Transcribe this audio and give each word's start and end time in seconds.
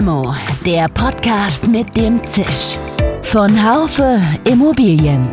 Limo, 0.00 0.34
der 0.64 0.88
Podcast 0.88 1.68
mit 1.68 1.94
dem 1.94 2.24
Zisch. 2.24 2.78
Von 3.20 3.50
Haufe 3.62 4.18
Immobilien. 4.50 5.28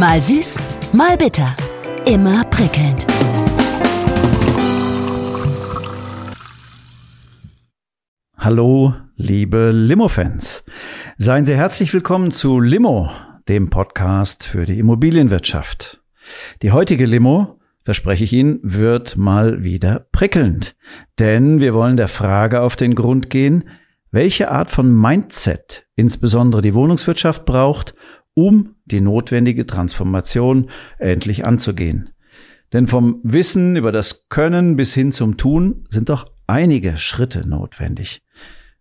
Mal 0.00 0.20
süß, 0.20 0.58
mal 0.92 1.16
bitter. 1.16 1.54
Immer 2.06 2.42
prickelnd. 2.46 3.06
Hallo, 8.36 8.94
liebe 9.14 9.70
Limo-Fans. 9.70 10.64
Seien 11.16 11.44
Sie 11.44 11.54
herzlich 11.54 11.94
willkommen 11.94 12.32
zu 12.32 12.58
Limo, 12.58 13.12
dem 13.48 13.70
Podcast 13.70 14.42
für 14.42 14.64
die 14.64 14.80
Immobilienwirtschaft. 14.80 16.02
Die 16.62 16.72
heutige 16.72 17.06
Limo 17.06 17.60
verspreche 17.84 18.24
ich 18.24 18.32
Ihnen, 18.32 18.58
wird 18.64 19.16
mal 19.16 19.62
wieder 19.62 20.08
prickelnd. 20.10 20.74
Denn 21.20 21.60
wir 21.60 21.74
wollen 21.74 21.96
der 21.96 22.08
Frage 22.08 22.60
auf 22.60 22.74
den 22.74 22.96
Grund 22.96 23.30
gehen, 23.30 23.70
welche 24.10 24.50
Art 24.50 24.70
von 24.70 24.98
Mindset 24.98 25.86
insbesondere 25.96 26.62
die 26.62 26.74
Wohnungswirtschaft 26.74 27.44
braucht, 27.44 27.94
um 28.34 28.76
die 28.84 29.00
notwendige 29.00 29.66
Transformation 29.66 30.70
endlich 30.98 31.46
anzugehen. 31.46 32.10
Denn 32.72 32.86
vom 32.86 33.20
Wissen 33.22 33.76
über 33.76 33.92
das 33.92 34.28
Können 34.28 34.76
bis 34.76 34.94
hin 34.94 35.12
zum 35.12 35.36
Tun 35.36 35.86
sind 35.90 36.08
doch 36.08 36.30
einige 36.46 36.96
Schritte 36.96 37.46
notwendig. 37.48 38.22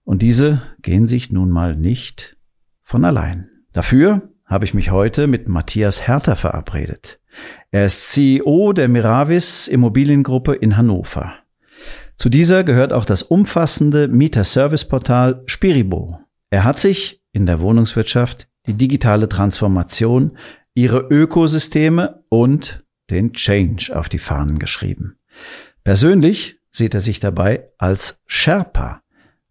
Und 0.03 0.21
diese 0.21 0.61
gehen 0.81 1.07
sich 1.07 1.31
nun 1.31 1.49
mal 1.49 1.75
nicht 1.75 2.37
von 2.81 3.05
allein. 3.05 3.49
Dafür 3.73 4.29
habe 4.45 4.65
ich 4.65 4.73
mich 4.73 4.91
heute 4.91 5.27
mit 5.27 5.47
Matthias 5.47 6.07
Herter 6.07 6.35
verabredet. 6.35 7.19
Er 7.71 7.85
ist 7.85 8.11
CEO 8.11 8.73
der 8.73 8.87
Miravis 8.87 9.67
Immobiliengruppe 9.67 10.55
in 10.55 10.77
Hannover. 10.77 11.35
Zu 12.19 12.27
dieser 12.27 12.65
gehört 12.65 12.91
auch 12.91 13.05
das 13.05 13.23
umfassende 13.23 14.09
Mieter-Service-Portal 14.09 15.43
Spiribo. 15.45 16.19
Er 16.49 16.65
hat 16.65 16.77
sich 16.77 17.23
in 17.31 17.45
der 17.45 17.61
Wohnungswirtschaft 17.61 18.49
die 18.67 18.73
digitale 18.73 19.29
Transformation, 19.29 20.37
ihre 20.73 20.99
Ökosysteme 20.99 22.25
und 22.27 22.83
den 23.09 23.31
Change 23.31 23.97
auf 23.97 24.09
die 24.09 24.19
Fahnen 24.19 24.59
geschrieben. 24.59 25.17
Persönlich 25.85 26.59
sieht 26.71 26.93
er 26.93 26.99
sich 26.99 27.21
dabei 27.21 27.69
als 27.77 28.21
Sherpa, 28.25 29.01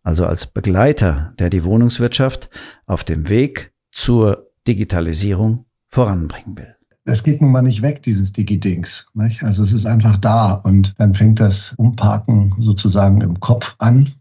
also 0.03 0.27
als 0.27 0.47
Begleiter, 0.47 1.33
der 1.39 1.49
die 1.49 1.65
Wohnungswirtschaft 1.65 2.51
auf 2.85 3.03
dem 3.03 3.31
Weg 3.31 3.73
zur 3.93 4.51
Digitalisierung 4.67 5.65
voranbringen 5.89 6.59
will 6.59 6.78
es 7.09 7.23
geht 7.23 7.41
nun 7.41 7.53
mal 7.53 7.63
nicht 7.63 7.81
weg, 7.81 8.03
dieses 8.03 8.33
Digi-Dings. 8.33 9.07
Also 9.41 9.63
es 9.63 9.73
ist 9.73 9.87
einfach 9.87 10.17
da 10.19 10.53
und 10.53 10.95
dann 10.99 11.15
fängt 11.15 11.41
das 11.41 11.75
Umparken 11.79 12.55
sozusagen 12.59 13.23
im 13.23 13.41
Kopf 13.41 13.75
an. 13.79 14.13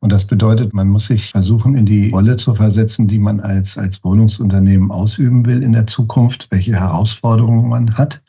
Und 0.00 0.12
das 0.12 0.26
bedeutet, 0.26 0.72
man 0.72 0.88
muss 0.88 1.06
sich 1.06 1.30
versuchen, 1.30 1.76
in 1.76 1.86
die 1.86 2.10
Rolle 2.10 2.36
zu 2.36 2.54
versetzen, 2.54 3.08
die 3.08 3.18
man 3.18 3.40
als, 3.40 3.76
als 3.76 4.02
Wohnungsunternehmen 4.04 4.90
ausüben 4.90 5.44
will 5.46 5.62
in 5.62 5.72
der 5.72 5.86
Zukunft, 5.86 6.46
welche 6.50 6.78
Herausforderungen 6.78 7.68
man 7.68 7.94
hat. 7.94 8.22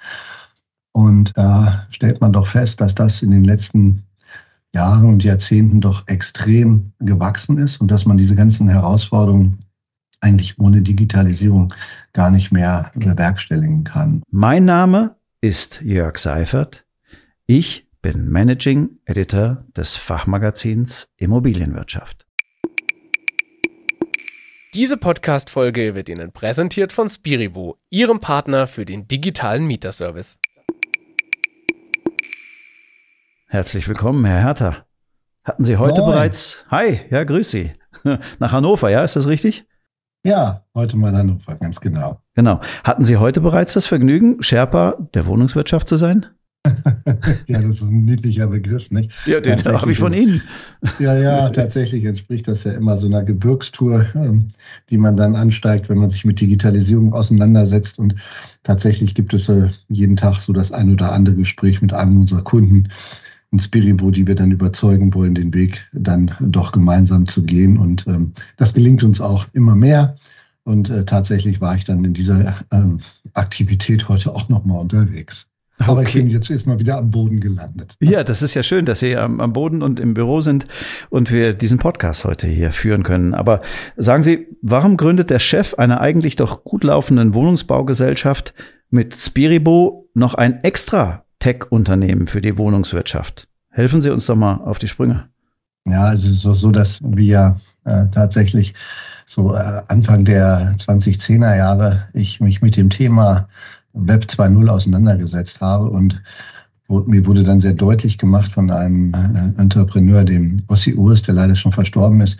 Und 0.94 1.31
da 1.36 1.86
stellt 1.89 2.19
man 2.22 2.34
doch 2.34 2.47
fest, 2.47 2.81
dass 2.81 2.95
das 2.95 3.22
in 3.22 3.31
den 3.31 3.45
letzten 3.45 4.03
Jahren 4.73 5.06
und 5.06 5.23
Jahrzehnten 5.23 5.81
doch 5.81 6.08
extrem 6.08 6.92
gewachsen 7.00 7.58
ist 7.58 7.81
und 7.81 7.92
dass 7.92 8.06
man 8.06 8.17
diese 8.17 8.36
ganzen 8.36 8.69
Herausforderungen 8.69 9.59
eigentlich 10.22 10.59
ohne 10.59 10.81
Digitalisierung 10.81 11.73
gar 12.14 12.31
nicht 12.31 12.52
mehr 12.52 12.91
bewerkstelligen 12.95 13.83
kann. 13.83 14.23
Mein 14.30 14.66
Name 14.66 15.16
ist 15.41 15.81
Jörg 15.81 16.17
Seifert. 16.17 16.86
Ich 17.47 17.88
bin 18.02 18.30
Managing 18.30 19.00
Editor 19.05 19.66
des 19.75 19.95
Fachmagazins 19.95 21.09
Immobilienwirtschaft. 21.17 22.25
Diese 24.73 24.95
Podcast-Folge 24.95 25.95
wird 25.95 26.07
Ihnen 26.07 26.31
präsentiert 26.31 26.94
von 26.94 27.09
Spiribo, 27.09 27.78
Ihrem 27.90 28.22
Partner 28.22 28.68
für 28.68 28.85
den 28.85 29.07
digitalen 29.07 29.66
Mieterservice. 29.66 30.40
Herzlich 33.47 33.85
willkommen, 33.90 34.24
Herr 34.24 34.41
Hertha. 34.41 34.85
Hatten 35.44 35.66
Sie 35.66 35.75
heute 35.75 36.01
Moin. 36.01 36.12
bereits, 36.12 36.66
hi, 36.69 37.01
ja, 37.09 37.24
grüß 37.24 37.51
Sie, 37.51 37.74
nach 38.40 38.51
Hannover, 38.53 38.90
ja, 38.90 39.03
ist 39.03 39.18
das 39.18 39.28
richtig? 39.28 39.66
Ja, 40.23 40.63
heute 40.75 40.97
mal 40.97 41.13
Hannover, 41.13 41.55
ganz 41.55 41.79
genau. 41.79 42.21
Genau. 42.35 42.61
Hatten 42.83 43.03
Sie 43.05 43.17
heute 43.17 43.41
bereits 43.41 43.73
das 43.73 43.87
Vergnügen, 43.87 44.41
Sherpa 44.43 44.95
der 45.15 45.25
Wohnungswirtschaft 45.25 45.87
zu 45.87 45.95
sein? 45.95 46.27
ja, 47.47 47.59
das 47.59 47.77
ist 47.77 47.81
ein 47.81 48.05
niedlicher 48.05 48.45
Begriff, 48.45 48.91
nicht? 48.91 49.11
Ja, 49.25 49.39
den 49.39 49.63
habe 49.63 49.91
ich 49.91 49.97
von 49.97 50.13
Ihnen. 50.13 50.43
ja, 50.99 51.17
ja, 51.17 51.49
tatsächlich 51.49 52.05
entspricht 52.05 52.47
das 52.47 52.63
ja 52.65 52.73
immer 52.73 52.97
so 52.97 53.07
einer 53.07 53.23
Gebirgstour, 53.23 54.05
ähm, 54.13 54.49
die 54.91 54.99
man 54.99 55.17
dann 55.17 55.35
ansteigt, 55.35 55.89
wenn 55.89 55.97
man 55.97 56.11
sich 56.11 56.23
mit 56.23 56.39
Digitalisierung 56.39 57.13
auseinandersetzt. 57.13 57.97
Und 57.97 58.13
tatsächlich 58.61 59.15
gibt 59.15 59.33
es 59.33 59.49
äh, 59.49 59.69
jeden 59.89 60.17
Tag 60.17 60.39
so 60.41 60.53
das 60.53 60.71
ein 60.71 60.91
oder 60.91 61.13
andere 61.13 61.35
Gespräch 61.35 61.81
mit 61.81 61.93
einem 61.93 62.21
unserer 62.21 62.43
Kunden, 62.43 62.89
und 63.51 63.59
Spiribo, 63.59 64.12
die 64.12 64.25
wir 64.25 64.35
dann 64.35 64.51
überzeugen 64.51 65.13
wollen, 65.13 65.35
den 65.35 65.53
Weg 65.53 65.85
dann 65.91 66.34
doch 66.39 66.72
gemeinsam 66.72 67.28
zu 67.28 67.44
gehen. 67.44 67.78
Und 67.78 68.06
ähm, 68.07 68.34
das 68.57 68.73
gelingt 68.73 69.03
uns 69.03 69.19
auch 69.19 69.45
immer 69.53 69.75
mehr. 69.75 70.16
Und 70.63 70.89
äh, 70.89 71.06
tatsächlich 71.06 71.59
war 71.59 71.75
ich 71.75 71.84
dann 71.84 72.06
in 72.06 72.13
dieser 72.13 72.56
ähm, 72.72 73.01
Aktivität 73.34 74.07
heute 74.07 74.34
auch 74.34 74.47
nochmal 74.47 74.79
unterwegs. 74.79 75.47
Aber 75.79 76.01
okay. 76.01 76.07
ich 76.07 76.13
bin 76.13 76.29
jetzt 76.29 76.50
erstmal 76.50 76.79
wieder 76.79 76.97
am 76.97 77.09
Boden 77.09 77.39
gelandet. 77.39 77.95
Ja, 78.00 78.23
das 78.23 78.44
ist 78.44 78.53
ja 78.53 78.62
schön, 78.62 78.85
dass 78.85 79.00
Sie 79.00 79.17
am, 79.17 79.41
am, 79.41 79.51
Boden 79.51 79.81
und 79.81 80.00
im 80.00 80.13
Büro 80.13 80.41
sind 80.41 80.68
und 81.09 81.31
wir 81.31 81.53
diesen 81.53 81.79
Podcast 81.79 82.23
heute 82.23 82.47
hier 82.47 82.72
führen 82.72 83.01
können. 83.03 83.33
Aber 83.33 83.62
sagen 83.97 84.22
Sie, 84.22 84.47
warum 84.62 84.95
gründet 84.95 85.31
der 85.31 85.39
Chef 85.39 85.73
einer 85.73 86.00
eigentlich 86.00 86.35
doch 86.35 86.63
gut 86.63 86.83
laufenden 86.83 87.33
Wohnungsbaugesellschaft 87.33 88.53
mit 88.91 89.16
Spiribo 89.16 90.09
noch 90.13 90.35
ein 90.35 90.63
extra 90.63 91.25
Tech-Unternehmen 91.41 92.28
für 92.28 92.40
die 92.40 92.57
Wohnungswirtschaft. 92.57 93.50
Helfen 93.69 94.02
Sie 94.02 94.09
uns 94.09 94.25
doch 94.25 94.35
mal 94.35 94.62
auf 94.63 94.79
die 94.79 94.88
Sprünge. 94.88 95.25
Ja, 95.85 96.06
also 96.06 96.28
es 96.28 96.46
ist 96.46 96.62
so, 96.62 96.72
dass 96.72 97.02
wir 97.03 97.59
äh, 97.85 98.06
tatsächlich 98.12 98.74
so 99.25 99.53
äh, 99.56 99.81
Anfang 99.88 100.24
der 100.24 100.75
2010er 100.78 101.57
Jahre 101.57 102.03
ich 102.13 102.40
mich 102.40 102.62
mit 102.62 102.78
dem 102.78 102.90
Thema 102.90 103.47
Web 103.94 104.25
2.0 104.25 104.68
auseinandergesetzt 104.69 105.59
habe 105.62 105.90
und 105.90 106.22
mir 106.88 107.25
wurde 107.25 107.44
dann 107.44 107.59
sehr 107.59 107.74
deutlich 107.74 108.18
gemacht 108.18 108.51
von 108.51 108.69
einem 108.69 109.13
äh, 109.13 109.62
Entrepreneur, 109.62 110.24
dem 110.24 110.63
Ossi 110.68 110.94
Urs, 110.94 111.22
der 111.24 111.35
leider 111.35 111.56
schon 111.56 111.72
verstorben 111.72 112.22
ist, 112.22 112.38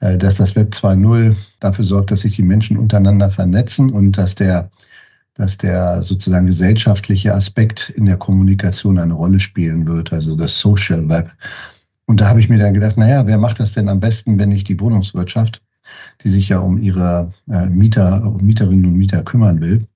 äh, 0.00 0.16
dass 0.16 0.36
das 0.36 0.56
Web 0.56 0.72
2.0 0.72 1.36
dafür 1.60 1.84
sorgt, 1.84 2.10
dass 2.10 2.22
sich 2.22 2.36
die 2.36 2.42
Menschen 2.42 2.76
untereinander 2.78 3.30
vernetzen 3.30 3.90
und 3.90 4.18
dass 4.18 4.34
der 4.34 4.70
dass 5.34 5.56
der 5.56 6.02
sozusagen 6.02 6.46
gesellschaftliche 6.46 7.34
Aspekt 7.34 7.90
in 7.90 8.04
der 8.04 8.16
Kommunikation 8.16 8.98
eine 8.98 9.14
Rolle 9.14 9.40
spielen 9.40 9.86
wird, 9.86 10.12
also 10.12 10.36
das 10.36 10.58
Social 10.58 11.08
Web. 11.08 11.30
Und 12.06 12.20
da 12.20 12.28
habe 12.28 12.40
ich 12.40 12.48
mir 12.48 12.58
dann 12.58 12.74
gedacht, 12.74 12.98
naja, 12.98 13.26
wer 13.26 13.38
macht 13.38 13.60
das 13.60 13.72
denn 13.72 13.88
am 13.88 14.00
besten, 14.00 14.38
wenn 14.38 14.50
nicht 14.50 14.68
die 14.68 14.78
Wohnungswirtschaft, 14.78 15.62
die 16.22 16.28
sich 16.28 16.48
ja 16.48 16.58
um 16.58 16.78
ihre 16.78 17.32
äh, 17.50 17.66
Mieter, 17.66 18.20
Mieterinnen 18.40 18.86
und 18.86 18.96
Mieter 18.96 19.22
kümmern 19.22 19.60
will. 19.60 19.86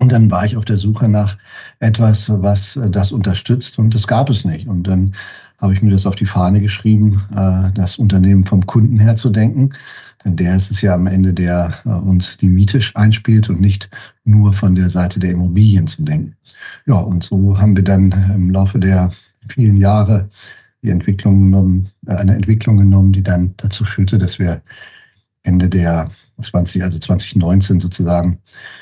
Und 0.00 0.10
dann 0.10 0.30
war 0.30 0.44
ich 0.44 0.56
auf 0.56 0.64
der 0.64 0.76
Suche 0.76 1.08
nach 1.08 1.38
etwas, 1.78 2.28
was 2.28 2.78
das 2.90 3.12
unterstützt 3.12 3.78
und 3.78 3.94
das 3.94 4.06
gab 4.06 4.28
es 4.28 4.44
nicht. 4.44 4.66
Und 4.66 4.84
dann 4.84 5.14
habe 5.58 5.72
ich 5.72 5.82
mir 5.82 5.92
das 5.92 6.06
auf 6.06 6.16
die 6.16 6.26
Fahne 6.26 6.60
geschrieben, 6.60 7.22
äh, 7.34 7.72
das 7.74 7.96
Unternehmen 7.96 8.44
vom 8.44 8.66
Kunden 8.66 8.98
her 8.98 9.16
zu 9.16 9.30
denken. 9.30 9.70
Denn 10.24 10.36
der 10.36 10.56
ist 10.56 10.70
es 10.70 10.80
ja 10.80 10.94
am 10.94 11.06
Ende, 11.06 11.34
der 11.34 11.74
äh, 11.84 11.90
uns 11.90 12.38
die 12.38 12.48
Miete 12.48 12.80
einspielt 12.94 13.48
und 13.50 13.60
nicht 13.60 13.90
nur 14.24 14.52
von 14.52 14.74
der 14.74 14.90
Seite 14.90 15.20
der 15.20 15.32
Immobilien 15.32 15.86
zu 15.86 16.02
denken. 16.02 16.34
Ja, 16.86 16.94
und 16.94 17.24
so 17.24 17.58
haben 17.58 17.76
wir 17.76 17.84
dann 17.84 18.12
im 18.34 18.50
Laufe 18.50 18.78
der 18.78 19.12
vielen 19.48 19.76
Jahre 19.76 20.28
die 20.82 20.90
Entwicklung 20.90 21.44
genommen, 21.44 21.90
äh, 22.06 22.14
eine 22.14 22.34
Entwicklung 22.34 22.78
genommen, 22.78 23.12
die 23.12 23.22
dann 23.22 23.54
dazu 23.58 23.84
führte, 23.84 24.18
dass 24.18 24.38
wir 24.38 24.62
Ende 25.42 25.68
der 25.68 26.10
20, 26.40 26.82
also 26.82 26.98
2019 26.98 27.80
sozusagen 27.80 28.38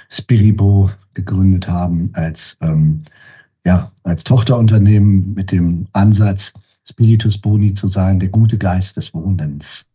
Spiribo 0.09 0.91
gegründet 1.15 1.69
haben 1.69 2.11
als, 2.15 2.57
ähm, 2.61 3.03
ja, 3.67 3.91
als 4.05 4.25
Tochterunternehmen 4.25 5.35
mit 5.35 5.53
dem 5.53 5.87
Ansatz, 5.93 6.53
Spiritus 6.89 7.39
Boni 7.39 7.75
zu 7.75 7.89
sein, 7.89 8.19
der 8.19 8.29
gute 8.29 8.59
Geist 8.59 8.97
des 8.97 9.13
Wohnens. 9.13 9.87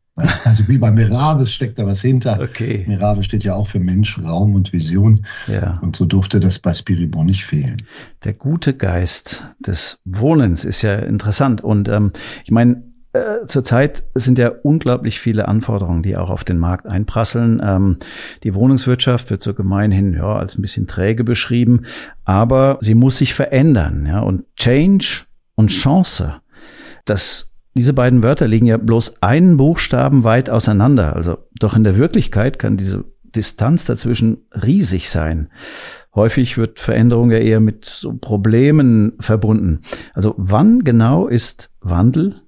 Also 0.44 0.68
wie 0.68 0.80
bei 0.80 0.92
Miravis 0.92 1.52
steckt 1.52 1.78
da 1.78 1.86
was 1.86 2.02
hinter. 2.02 2.40
Okay. 2.42 2.84
Miravis 2.88 3.26
steht 3.26 3.44
ja 3.44 3.54
auch 3.54 3.68
für 3.68 3.80
Mensch, 3.80 4.20
Raum 4.24 4.56
und 4.56 4.74
Vision. 4.74 5.26
Ja. 5.48 5.80
Und 5.82 5.96
so 5.96 6.06
durfte 6.06 6.40
das 6.40 6.58
bei 6.58 6.74
Spiribo 6.74 7.24
nicht 7.24 7.46
fehlen. 7.46 7.84
Der 8.24 8.34
gute 8.34 8.74
Geist 8.74 9.46
des 9.60 10.00
Wohnens 10.06 10.66
ist 10.66 10.82
ja 10.82 10.96
interessant. 10.96 11.62
Und 11.62 11.88
ähm, 11.88 12.12
ich 12.44 12.52
meine, 12.52 12.84
äh, 13.14 13.46
zurzeit 13.46 14.04
sind 14.16 14.38
ja 14.38 14.50
unglaublich 14.64 15.20
viele 15.20 15.48
Anforderungen, 15.48 16.04
die 16.04 16.18
auch 16.18 16.30
auf 16.30 16.44
den 16.44 16.58
Markt 16.58 16.88
einprasseln. 16.88 17.62
Ähm, 17.64 17.98
die 18.44 18.56
Wohnungswirtschaft 18.56 19.30
wird 19.30 19.42
so 19.42 19.54
gemeinhin 19.54 20.14
ja, 20.14 20.36
als 20.36 20.58
ein 20.58 20.62
bisschen 20.62 20.88
träge 20.88 21.24
beschrieben, 21.24 21.84
aber 22.26 22.78
sie 22.82 22.96
muss 22.96 23.18
sich 23.18 23.34
verändern. 23.34 24.06
Ja? 24.08 24.22
Und 24.22 24.46
Change 24.56 25.26
und 25.56 25.70
Chance, 25.70 26.42
das 27.06 27.54
Diese 27.78 27.94
beiden 27.94 28.24
Wörter 28.24 28.48
liegen 28.48 28.66
ja 28.66 28.78
bloß 28.78 29.22
einen 29.22 29.56
Buchstaben 29.56 30.24
weit 30.24 30.50
auseinander. 30.50 31.16
Also 31.16 31.38
doch 31.60 31.76
in 31.76 31.84
der 31.84 31.96
Wirklichkeit 31.96 32.58
kann 32.58 32.76
diese 32.76 33.06
Distanz 33.24 33.86
dazwischen 33.86 34.38
riesig 34.52 35.12
sein. 35.12 35.50
Häufig 36.16 36.58
wird 36.58 36.80
Veränderung 36.80 37.30
ja 37.30 37.38
eher 37.38 37.60
mit 37.60 37.86
so 37.86 38.18
Problemen 38.18 39.14
verbunden. 39.20 39.82
Also 40.16 40.34
wann 40.38 40.84
genau 40.84 41.28
ist 41.28 41.70
Wandel 41.80 42.42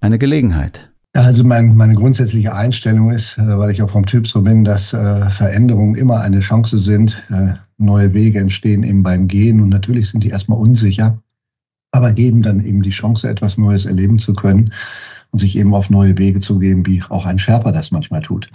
eine 0.00 0.18
Gelegenheit? 0.18 0.90
Also 1.14 1.44
mein, 1.44 1.76
meine 1.76 1.94
grundsätzliche 1.94 2.54
Einstellung 2.54 3.10
ist, 3.10 3.38
äh, 3.38 3.58
weil 3.58 3.70
ich 3.70 3.80
auch 3.80 3.90
vom 3.90 4.04
Typ 4.04 4.28
so 4.28 4.42
bin, 4.42 4.64
dass 4.64 4.92
äh, 4.92 5.30
Veränderungen 5.30 5.94
immer 5.94 6.20
eine 6.20 6.40
Chance 6.40 6.76
sind. 6.76 7.24
Äh, 7.30 7.54
neue 7.78 8.12
Wege 8.12 8.40
entstehen 8.40 8.82
eben 8.82 9.02
beim 9.02 9.28
Gehen 9.28 9.62
und 9.62 9.70
natürlich 9.70 10.10
sind 10.10 10.24
die 10.24 10.30
erstmal 10.30 10.58
unsicher, 10.58 11.18
aber 11.94 12.12
geben 12.12 12.42
dann 12.42 12.64
eben 12.64 12.82
die 12.82 12.90
Chance, 12.90 13.28
etwas 13.28 13.56
Neues 13.56 13.86
erleben 13.86 14.18
zu 14.18 14.34
können 14.34 14.72
und 15.30 15.38
sich 15.38 15.56
eben 15.56 15.74
auf 15.74 15.90
neue 15.90 16.18
Wege 16.18 16.40
zu 16.40 16.58
geben, 16.58 16.84
wie 16.86 17.02
auch 17.08 17.24
ein 17.24 17.38
Sherpa 17.38 17.70
das 17.72 17.90
manchmal 17.90 18.20
tut. 18.20 18.50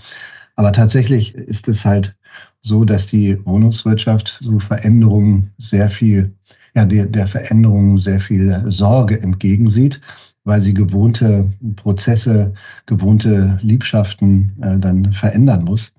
Aber 0.55 0.73
tatsächlich 0.73 1.35
ist 1.35 1.67
es 1.69 1.85
halt 1.85 2.15
so, 2.61 2.83
dass 2.83 3.07
die 3.07 3.43
Wohnungswirtschaft 3.45 4.39
so 4.41 4.59
Veränderungen 4.59 5.51
sehr 5.57 5.89
viel, 5.89 6.33
ja, 6.75 6.83
der, 6.83 7.05
der 7.05 7.27
Veränderungen 7.27 7.97
sehr 7.97 8.19
viel 8.19 8.61
Sorge 8.67 9.21
entgegensieht 9.21 10.01
weil 10.45 10.61
sie 10.61 10.73
gewohnte 10.73 11.47
Prozesse, 11.75 12.53
gewohnte 12.87 13.59
Liebschaften 13.61 14.51
äh, 14.61 14.79
dann 14.79 15.13
verändern 15.13 15.63
muss. 15.63 15.93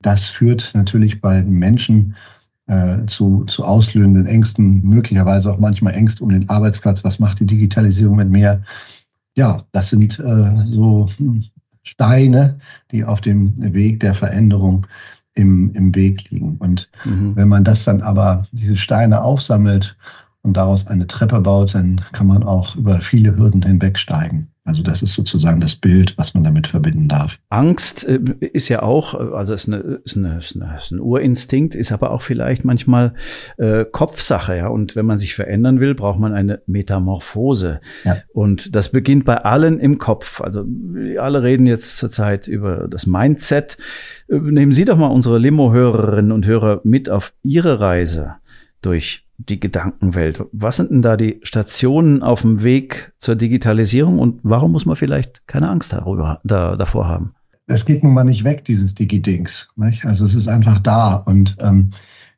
Das 0.00 0.30
führt 0.30 0.70
natürlich 0.74 1.20
bei 1.20 1.42
Menschen 1.42 2.16
äh, 2.70 3.04
zu, 3.06 3.44
zu 3.46 3.64
auslösenden 3.64 4.26
Ängsten, 4.26 4.80
möglicherweise 4.82 5.52
auch 5.52 5.58
manchmal 5.58 5.94
Ängste 5.94 6.22
um 6.22 6.30
den 6.30 6.48
Arbeitsplatz. 6.48 7.02
Was 7.02 7.18
macht 7.18 7.40
die 7.40 7.46
Digitalisierung 7.46 8.16
mit 8.16 8.30
mir? 8.30 8.62
Ja, 9.34 9.62
das 9.72 9.90
sind 9.90 10.20
äh, 10.20 10.60
so 10.66 11.08
Steine, 11.82 12.60
die 12.92 13.04
auf 13.04 13.20
dem 13.20 13.54
Weg 13.74 14.00
der 14.00 14.14
Veränderung 14.14 14.86
im, 15.34 15.74
im 15.74 15.94
Weg 15.96 16.30
liegen. 16.30 16.58
Und 16.58 16.88
mhm. 17.04 17.34
wenn 17.34 17.48
man 17.48 17.64
das 17.64 17.84
dann 17.84 18.02
aber, 18.02 18.46
diese 18.52 18.76
Steine 18.76 19.22
aufsammelt 19.22 19.96
und 20.42 20.56
daraus 20.56 20.86
eine 20.86 21.08
Treppe 21.08 21.40
baut, 21.40 21.74
dann 21.74 22.00
kann 22.12 22.28
man 22.28 22.44
auch 22.44 22.76
über 22.76 23.00
viele 23.00 23.36
Hürden 23.36 23.62
hinwegsteigen. 23.62 24.49
Also 24.64 24.82
das 24.82 25.02
ist 25.02 25.14
sozusagen 25.14 25.60
das 25.60 25.74
Bild, 25.74 26.18
was 26.18 26.34
man 26.34 26.44
damit 26.44 26.66
verbinden 26.66 27.08
darf. 27.08 27.38
Angst 27.48 28.06
äh, 28.06 28.20
ist 28.40 28.68
ja 28.68 28.82
auch, 28.82 29.14
äh, 29.14 29.34
also 29.34 29.54
ist, 29.54 29.68
eine, 29.68 30.00
ist, 30.04 30.18
eine, 30.18 30.38
ist, 30.38 30.54
eine, 30.54 30.76
ist 30.76 30.90
ein 30.90 31.00
Urinstinkt, 31.00 31.74
ist 31.74 31.92
aber 31.92 32.10
auch 32.10 32.20
vielleicht 32.20 32.64
manchmal 32.64 33.14
äh, 33.56 33.86
Kopfsache, 33.86 34.56
ja. 34.56 34.68
Und 34.68 34.96
wenn 34.96 35.06
man 35.06 35.16
sich 35.16 35.34
verändern 35.34 35.80
will, 35.80 35.94
braucht 35.94 36.18
man 36.18 36.34
eine 36.34 36.62
Metamorphose. 36.66 37.80
Ja. 38.04 38.18
Und 38.34 38.76
das 38.76 38.90
beginnt 38.90 39.24
bei 39.24 39.38
allen 39.38 39.80
im 39.80 39.96
Kopf. 39.98 40.42
Also 40.42 40.66
alle 41.18 41.42
reden 41.42 41.66
jetzt 41.66 41.96
zurzeit 41.96 42.46
über 42.46 42.86
das 42.86 43.06
Mindset. 43.06 43.78
Äh, 44.28 44.36
nehmen 44.36 44.72
Sie 44.72 44.84
doch 44.84 44.98
mal 44.98 45.06
unsere 45.06 45.38
Limo-Hörerinnen 45.38 46.32
und 46.32 46.44
Hörer 46.44 46.82
mit 46.84 47.08
auf 47.08 47.32
Ihre 47.42 47.80
Reise 47.80 48.36
durch 48.82 49.26
die 49.48 49.60
Gedankenwelt. 49.60 50.44
Was 50.52 50.76
sind 50.76 50.90
denn 50.90 51.02
da 51.02 51.16
die 51.16 51.40
Stationen 51.42 52.22
auf 52.22 52.42
dem 52.42 52.62
Weg 52.62 53.12
zur 53.18 53.36
Digitalisierung 53.36 54.18
und 54.18 54.40
warum 54.42 54.72
muss 54.72 54.86
man 54.86 54.96
vielleicht 54.96 55.46
keine 55.46 55.68
Angst 55.68 55.92
darüber, 55.92 56.40
da, 56.44 56.76
davor 56.76 57.08
haben? 57.08 57.34
Es 57.66 57.84
geht 57.84 58.02
nun 58.02 58.14
mal 58.14 58.24
nicht 58.24 58.44
weg, 58.44 58.64
dieses 58.64 58.94
Digi-Dings. 58.94 59.68
Also 60.02 60.24
es 60.24 60.34
ist 60.34 60.48
einfach 60.48 60.78
da 60.80 61.14
und 61.14 61.56
ähm, 61.60 61.90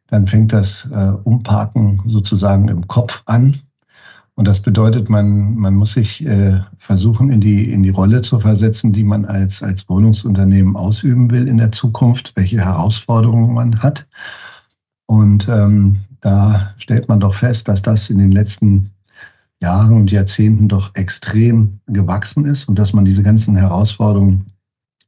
dann 0.08 0.26
fängt 0.26 0.52
das 0.52 0.88
äh, 0.92 1.12
Umparken 1.24 2.02
sozusagen 2.04 2.68
im 2.68 2.86
Kopf 2.86 3.22
an. 3.24 3.56
Und 4.34 4.48
das 4.48 4.60
bedeutet, 4.60 5.08
man, 5.08 5.54
man 5.56 5.74
muss 5.74 5.94
sich 5.94 6.24
äh, 6.26 6.60
versuchen, 6.78 7.30
in 7.30 7.40
die, 7.40 7.70
in 7.70 7.82
die 7.82 7.90
Rolle 7.90 8.22
zu 8.22 8.40
versetzen, 8.40 8.92
die 8.92 9.04
man 9.04 9.24
als, 9.24 9.62
als 9.62 9.88
Wohnungsunternehmen 9.88 10.76
ausüben 10.76 11.30
will 11.30 11.48
in 11.48 11.58
der 11.58 11.72
Zukunft, 11.72 12.32
welche 12.34 12.58
Herausforderungen 12.58 13.54
man 13.54 13.82
hat. 13.82 14.06
Und 15.06 15.48
ähm, 15.48 15.98
da 16.22 16.74
stellt 16.78 17.08
man 17.08 17.20
doch 17.20 17.34
fest, 17.34 17.68
dass 17.68 17.82
das 17.82 18.08
in 18.08 18.18
den 18.18 18.32
letzten 18.32 18.90
Jahren 19.60 19.96
und 19.96 20.10
Jahrzehnten 20.10 20.68
doch 20.68 20.94
extrem 20.94 21.80
gewachsen 21.86 22.46
ist 22.46 22.68
und 22.68 22.78
dass 22.78 22.92
man 22.92 23.04
diese 23.04 23.22
ganzen 23.22 23.56
Herausforderungen 23.56 24.46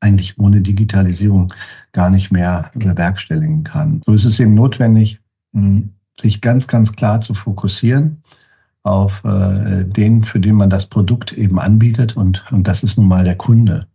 eigentlich 0.00 0.38
ohne 0.38 0.60
Digitalisierung 0.60 1.52
gar 1.92 2.10
nicht 2.10 2.30
mehr 2.30 2.70
bewerkstelligen 2.74 3.64
kann. 3.64 4.02
So 4.06 4.12
ist 4.12 4.24
es 4.24 4.38
eben 4.38 4.54
notwendig, 4.54 5.20
hm, 5.54 5.90
sich 6.20 6.40
ganz, 6.40 6.68
ganz 6.68 6.92
klar 6.94 7.20
zu 7.20 7.34
fokussieren 7.34 8.22
auf 8.82 9.24
äh, 9.24 9.84
den, 9.84 10.22
für 10.22 10.38
den 10.38 10.56
man 10.56 10.70
das 10.70 10.86
Produkt 10.86 11.32
eben 11.32 11.58
anbietet 11.58 12.16
und, 12.16 12.44
und 12.52 12.68
das 12.68 12.82
ist 12.82 12.98
nun 12.98 13.08
mal 13.08 13.24
der 13.24 13.36
Kunde. 13.36 13.86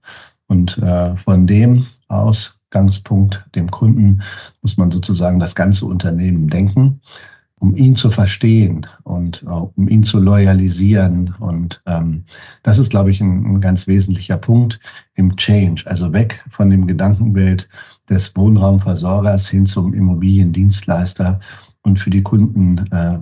Und 0.48 0.78
äh, 0.80 1.16
von 1.18 1.46
dem 1.46 1.86
aus 2.08 2.59
Ausgangspunkt, 2.70 3.44
dem 3.56 3.72
Kunden, 3.72 4.22
muss 4.62 4.78
man 4.78 4.92
sozusagen 4.92 5.40
das 5.40 5.56
ganze 5.56 5.88
Unternehmen 5.88 6.50
denken, 6.50 7.02
um 7.58 7.76
ihn 7.76 7.96
zu 7.96 8.12
verstehen 8.12 8.86
und 9.04 9.44
um 9.76 9.88
ihn 9.90 10.04
zu 10.04 10.20
loyalisieren. 10.20 11.34
Und 11.40 11.82
ähm, 11.88 12.26
das 12.62 12.78
ist, 12.78 12.92
glaube 12.92 13.10
ich, 13.10 13.22
ein, 13.22 13.44
ein, 13.44 13.60
ganz 13.62 13.88
wesentlicher 13.88 14.38
Punkt 14.38 14.80
im 15.16 15.36
Change, 15.36 15.84
also 15.88 16.14
weg 16.14 16.46
von 16.52 16.70
dem 16.70 16.86
Gedankenbild 16.86 17.68
des 18.08 18.36
Wohnraumversorgers 18.36 19.50
hin 19.50 19.66
zum 19.66 19.96
Immobiliendienstleister 19.96 21.40
und 21.82 22.00
für 22.00 22.12
die 22.12 22.24
Kunden 22.24 22.86
äh, 22.92 23.18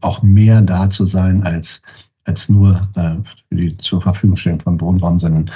auch 0.00 0.22
mehr 0.22 0.62
da 0.62 0.90
zu 0.90 1.06
sein 1.06 1.44
als, 1.44 1.80
als 2.24 2.48
nur 2.48 2.88
äh, 2.96 3.14
für 3.48 3.54
die 3.54 3.76
zur 3.76 4.02
Verfügung 4.02 4.36
stellen 4.36 4.60
von 4.60 4.80
Wohnraum, 4.80 5.20
sondern 5.20 5.48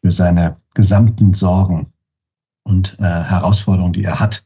für 0.00 0.12
seine 0.12 0.56
gesamten 0.74 1.34
Sorgen 1.34 1.86
und 2.64 2.96
äh, 2.98 3.04
Herausforderungen, 3.04 3.92
die 3.92 4.04
er 4.04 4.18
hat. 4.18 4.42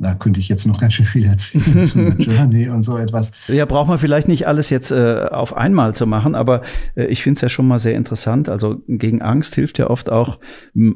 Da 0.00 0.14
könnte 0.14 0.40
ich 0.40 0.48
jetzt 0.48 0.66
noch 0.66 0.80
ganz 0.80 0.94
schön 0.94 1.04
viel 1.04 1.26
erzählen 1.26 1.84
zu 1.84 1.98
Journey 1.98 2.68
und 2.70 2.84
so 2.84 2.96
etwas. 2.96 3.32
Ja, 3.48 3.66
braucht 3.66 3.88
man 3.88 3.98
vielleicht 3.98 4.28
nicht 4.28 4.46
alles 4.46 4.70
jetzt 4.70 4.90
äh, 4.90 5.26
auf 5.30 5.54
einmal 5.54 5.94
zu 5.94 6.06
machen, 6.06 6.34
aber 6.34 6.62
äh, 6.96 7.04
ich 7.06 7.22
finde 7.22 7.36
es 7.36 7.42
ja 7.42 7.50
schon 7.50 7.68
mal 7.68 7.78
sehr 7.78 7.94
interessant. 7.94 8.48
Also 8.48 8.80
gegen 8.88 9.20
Angst 9.20 9.54
hilft 9.54 9.78
ja 9.78 9.90
oft 9.90 10.10
auch, 10.10 10.38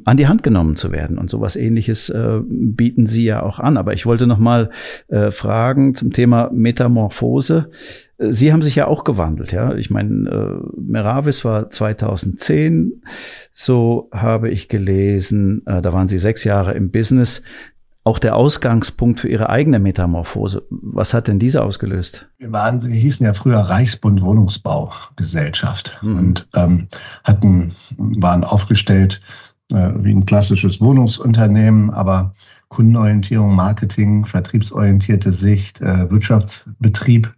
an 0.05 0.17
die 0.17 0.27
Hand 0.27 0.43
genommen 0.43 0.77
zu 0.77 0.91
werden. 0.91 1.19
Und 1.19 1.29
sowas 1.29 1.57
ähnliches 1.57 2.09
äh, 2.09 2.41
bieten 2.47 3.05
Sie 3.05 3.25
ja 3.25 3.43
auch 3.43 3.59
an. 3.59 3.77
Aber 3.77 3.93
ich 3.93 4.07
wollte 4.07 4.27
noch 4.27 4.39
mal 4.39 4.71
äh, 5.09 5.31
fragen 5.31 5.95
zum 5.95 6.13
Thema 6.13 6.49
Metamorphose. 6.53 7.71
Äh, 8.17 8.33
Sie 8.33 8.53
haben 8.53 8.63
sich 8.63 8.77
ja 8.77 8.87
auch 8.87 9.05
gewandelt, 9.05 9.53
ja. 9.53 9.75
Ich 9.75 9.91
meine, 9.91 10.31
äh, 10.31 10.81
Meravis 10.81 11.45
war 11.45 11.69
2010, 11.69 13.03
so 13.53 14.09
habe 14.13 14.51
ich 14.51 14.69
gelesen, 14.69 15.63
äh, 15.67 15.83
da 15.83 15.93
waren 15.93 16.09
Sie 16.09 16.19
sechs 16.19 16.45
Jahre 16.45 16.73
im 16.73 16.91
Business 16.91 17.43
auch 18.05 18.19
der 18.19 18.37
Ausgangspunkt 18.37 19.19
für 19.19 19.29
Ihre 19.29 19.49
eigene 19.49 19.79
Metamorphose. 19.79 20.63
Was 20.71 21.15
hat 21.15 21.27
denn 21.27 21.39
diese 21.39 21.63
ausgelöst? 21.63 22.29
Wir, 22.39 22.53
waren, 22.53 22.83
wir 22.83 22.95
hießen 22.95 23.25
ja 23.25 23.33
früher 23.33 23.61
Reichsbund 23.61 24.21
Wohnungsbaugesellschaft 24.21 25.99
mhm. 26.03 26.19
und 26.19 26.49
ähm, 26.55 26.89
hatten, 27.25 27.75
waren 27.97 28.45
aufgestellt 28.45 29.23
äh, 29.73 29.91
wie 29.97 30.15
ein 30.15 30.27
klassisches 30.27 30.83
Wohnungsunternehmen, 30.83 31.91
aber 31.91 32.35
Kundenorientierung, 32.69 33.55
Marketing, 33.55 34.27
vertriebsorientierte 34.27 35.33
Sicht, 35.33 35.81
äh, 35.81 36.11
Wirtschaftsbetrieb 36.11 37.33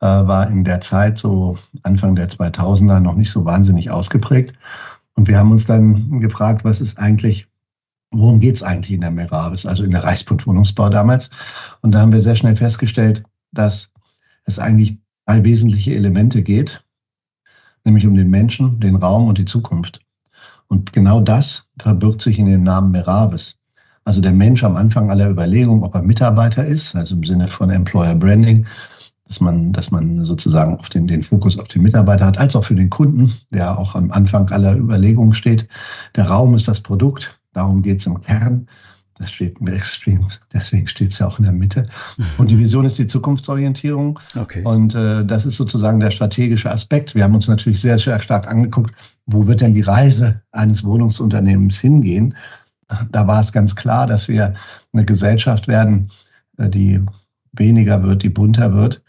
äh, 0.00 0.06
war 0.06 0.48
in 0.48 0.64
der 0.64 0.80
Zeit 0.80 1.18
so 1.18 1.58
Anfang 1.82 2.16
der 2.16 2.30
2000er 2.30 3.00
noch 3.00 3.16
nicht 3.16 3.30
so 3.30 3.44
wahnsinnig 3.44 3.90
ausgeprägt. 3.90 4.54
Und 5.14 5.28
wir 5.28 5.36
haben 5.36 5.50
uns 5.50 5.66
dann 5.66 6.20
gefragt, 6.20 6.64
was 6.64 6.80
ist 6.80 6.98
eigentlich 6.98 7.49
worum 8.10 8.40
geht 8.40 8.56
es 8.56 8.62
eigentlich 8.62 8.92
in 8.92 9.00
der 9.00 9.10
Meravis, 9.10 9.66
also 9.66 9.84
in 9.84 9.92
der 9.92 10.04
Reichsbund 10.04 10.46
Wohnungsbau 10.46 10.88
damals. 10.88 11.30
Und 11.80 11.92
da 11.92 12.00
haben 12.00 12.12
wir 12.12 12.20
sehr 12.20 12.36
schnell 12.36 12.56
festgestellt, 12.56 13.22
dass 13.52 13.92
es 14.44 14.58
eigentlich 14.58 14.98
drei 15.26 15.44
wesentliche 15.44 15.94
Elemente 15.94 16.42
geht, 16.42 16.84
nämlich 17.84 18.06
um 18.06 18.16
den 18.16 18.30
Menschen, 18.30 18.80
den 18.80 18.96
Raum 18.96 19.28
und 19.28 19.38
die 19.38 19.44
Zukunft. 19.44 20.00
Und 20.66 20.92
genau 20.92 21.20
das 21.20 21.66
verbirgt 21.78 22.22
sich 22.22 22.38
in 22.38 22.46
dem 22.46 22.62
Namen 22.62 22.90
Meravis. 22.90 23.56
Also 24.04 24.20
der 24.20 24.32
Mensch 24.32 24.64
am 24.64 24.76
Anfang 24.76 25.10
aller 25.10 25.30
Überlegungen, 25.30 25.84
ob 25.84 25.94
er 25.94 26.02
Mitarbeiter 26.02 26.64
ist, 26.64 26.96
also 26.96 27.14
im 27.14 27.24
Sinne 27.24 27.48
von 27.48 27.70
Employer 27.70 28.14
Branding, 28.14 28.66
dass 29.26 29.40
man, 29.40 29.72
dass 29.72 29.92
man 29.92 30.24
sozusagen 30.24 30.76
auf 30.78 30.88
den, 30.88 31.06
den 31.06 31.22
Fokus 31.22 31.58
auf 31.58 31.68
den 31.68 31.82
Mitarbeiter 31.82 32.26
hat, 32.26 32.38
als 32.38 32.56
auch 32.56 32.64
für 32.64 32.74
den 32.74 32.90
Kunden, 32.90 33.32
der 33.50 33.78
auch 33.78 33.94
am 33.94 34.10
Anfang 34.10 34.48
aller 34.50 34.76
Überlegungen 34.76 35.32
steht. 35.32 35.68
Der 36.16 36.26
Raum 36.26 36.54
ist 36.54 36.66
das 36.66 36.80
Produkt, 36.80 37.39
Darum 37.60 37.82
geht 37.82 38.00
es 38.00 38.06
im 38.06 38.18
Kern. 38.22 38.66
Das 39.18 39.30
steht 39.30 39.60
im 39.60 39.66
Extreme, 39.66 40.26
deswegen 40.50 40.86
steht 40.88 41.12
es 41.12 41.18
ja 41.18 41.26
auch 41.26 41.38
in 41.38 41.44
der 41.44 41.52
Mitte. 41.52 41.86
Und 42.38 42.50
die 42.50 42.58
Vision 42.58 42.86
ist 42.86 42.98
die 42.98 43.06
Zukunftsorientierung. 43.06 44.18
Okay. 44.34 44.62
Und 44.64 44.94
äh, 44.94 45.26
das 45.26 45.44
ist 45.44 45.56
sozusagen 45.56 46.00
der 46.00 46.10
strategische 46.10 46.70
Aspekt. 46.70 47.14
Wir 47.14 47.24
haben 47.24 47.34
uns 47.34 47.46
natürlich 47.46 47.82
sehr, 47.82 47.98
sehr 47.98 48.18
stark 48.18 48.48
angeguckt, 48.48 48.94
wo 49.26 49.46
wird 49.46 49.60
denn 49.60 49.74
die 49.74 49.82
Reise 49.82 50.40
eines 50.52 50.82
Wohnungsunternehmens 50.84 51.78
hingehen. 51.78 52.34
Da 53.12 53.26
war 53.26 53.42
es 53.42 53.52
ganz 53.52 53.76
klar, 53.76 54.06
dass 54.06 54.26
wir 54.26 54.54
eine 54.94 55.04
Gesellschaft 55.04 55.68
werden, 55.68 56.10
äh, 56.56 56.70
die 56.70 57.04
weniger 57.52 58.02
wird, 58.02 58.22
die 58.22 58.30
bunter 58.30 58.72
wird 58.72 59.02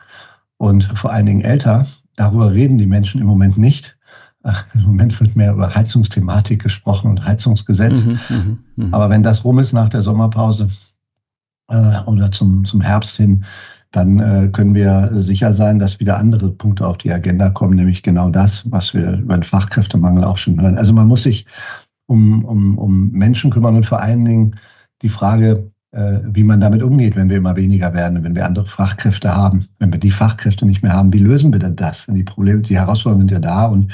und 0.58 0.84
vor 1.00 1.14
allen 1.14 1.26
Dingen 1.26 1.42
älter. 1.42 1.88
Darüber 2.18 2.52
reden 2.52 2.78
die 2.78 2.86
Menschen 2.86 3.22
im 3.22 3.28
Moment 3.28 3.58
nicht. 3.58 3.96
Im 4.74 4.84
Moment 4.84 5.20
wird 5.20 5.36
mehr 5.36 5.54
über 5.54 5.74
Heizungsthematik 5.74 6.64
gesprochen 6.64 7.10
und 7.10 7.24
Heizungsgesetz. 7.24 8.06
Mhm, 8.06 8.20
mh, 8.30 8.58
mh. 8.76 8.88
Aber 8.92 9.10
wenn 9.10 9.24
das 9.24 9.44
rum 9.44 9.60
ist 9.60 9.74
nach 9.74 9.90
der 9.90 10.02
Sommerpause 10.02 10.70
äh, 11.70 12.02
oder 12.06 12.32
zum, 12.32 12.66
zum 12.66 12.82
Herbst 12.82 13.18
hin, 13.18 13.46
dann 13.92 14.20
äh, 14.20 14.48
können 14.48 14.74
wir 14.74 15.10
sicher 15.14 15.52
sein, 15.52 15.78
dass 15.78 16.00
wieder 16.00 16.18
andere 16.18 16.50
Punkte 16.50 16.88
auf 16.88 16.98
die 16.98 17.12
Agenda 17.12 17.50
kommen, 17.50 17.76
nämlich 17.76 18.04
genau 18.04 18.30
das, 18.30 18.70
was 18.72 18.94
wir 18.94 19.14
über 19.18 19.36
den 19.36 19.44
Fachkräftemangel 19.44 20.24
auch 20.24 20.38
schon 20.38 20.60
hören. 20.60 20.78
Also 20.78 20.94
man 20.94 21.08
muss 21.08 21.24
sich 21.24 21.46
um, 22.08 22.46
um, 22.46 22.78
um 22.78 23.12
Menschen 23.12 23.52
kümmern 23.52 23.76
und 23.76 23.86
vor 23.86 24.02
allen 24.02 24.24
Dingen 24.24 24.56
die 25.02 25.10
Frage, 25.10 25.71
wie 25.94 26.44
man 26.44 26.62
damit 26.62 26.82
umgeht, 26.84 27.18
wenn 27.18 27.30
wir 27.30 27.36
immer 27.36 27.58
weniger 27.58 27.94
werden, 27.94 28.24
wenn 28.24 28.34
wir 28.34 28.46
andere 28.46 28.66
Fachkräfte 28.66 29.36
haben. 29.36 29.68
Wenn 29.80 29.92
wir 29.92 30.00
die 30.00 30.12
Fachkräfte 30.12 30.66
nicht 30.66 30.82
mehr 30.84 30.94
haben, 30.94 31.12
wie 31.12 31.20
lösen 31.20 31.52
wir 31.52 31.60
denn 31.60 31.76
das? 31.76 32.06
die 32.08 32.24
Probleme, 32.24 32.62
die 32.62 32.78
Herausforderungen 32.78 33.28
sind 33.28 33.32
ja 33.32 33.40
da 33.40 33.66
und 33.66 33.92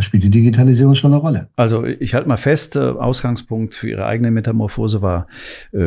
da 0.00 0.04
spielt 0.04 0.22
die 0.22 0.30
Digitalisierung 0.30 0.94
schon 0.94 1.12
eine 1.12 1.20
Rolle. 1.20 1.48
Also 1.56 1.84
ich 1.84 2.14
halte 2.14 2.26
mal 2.26 2.38
fest, 2.38 2.74
äh, 2.74 2.78
Ausgangspunkt 2.78 3.74
für 3.74 3.90
Ihre 3.90 4.06
eigene 4.06 4.30
Metamorphose 4.30 5.02
war 5.02 5.26
äh, 5.74 5.78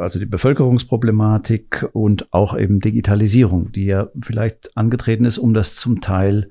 also 0.00 0.18
die 0.18 0.26
Bevölkerungsproblematik 0.26 1.88
und 1.92 2.26
auch 2.32 2.58
eben 2.58 2.80
Digitalisierung, 2.80 3.70
die 3.70 3.84
ja 3.84 4.08
vielleicht 4.20 4.76
angetreten 4.76 5.24
ist, 5.26 5.38
um 5.38 5.54
das 5.54 5.76
zum 5.76 6.00
Teil 6.00 6.48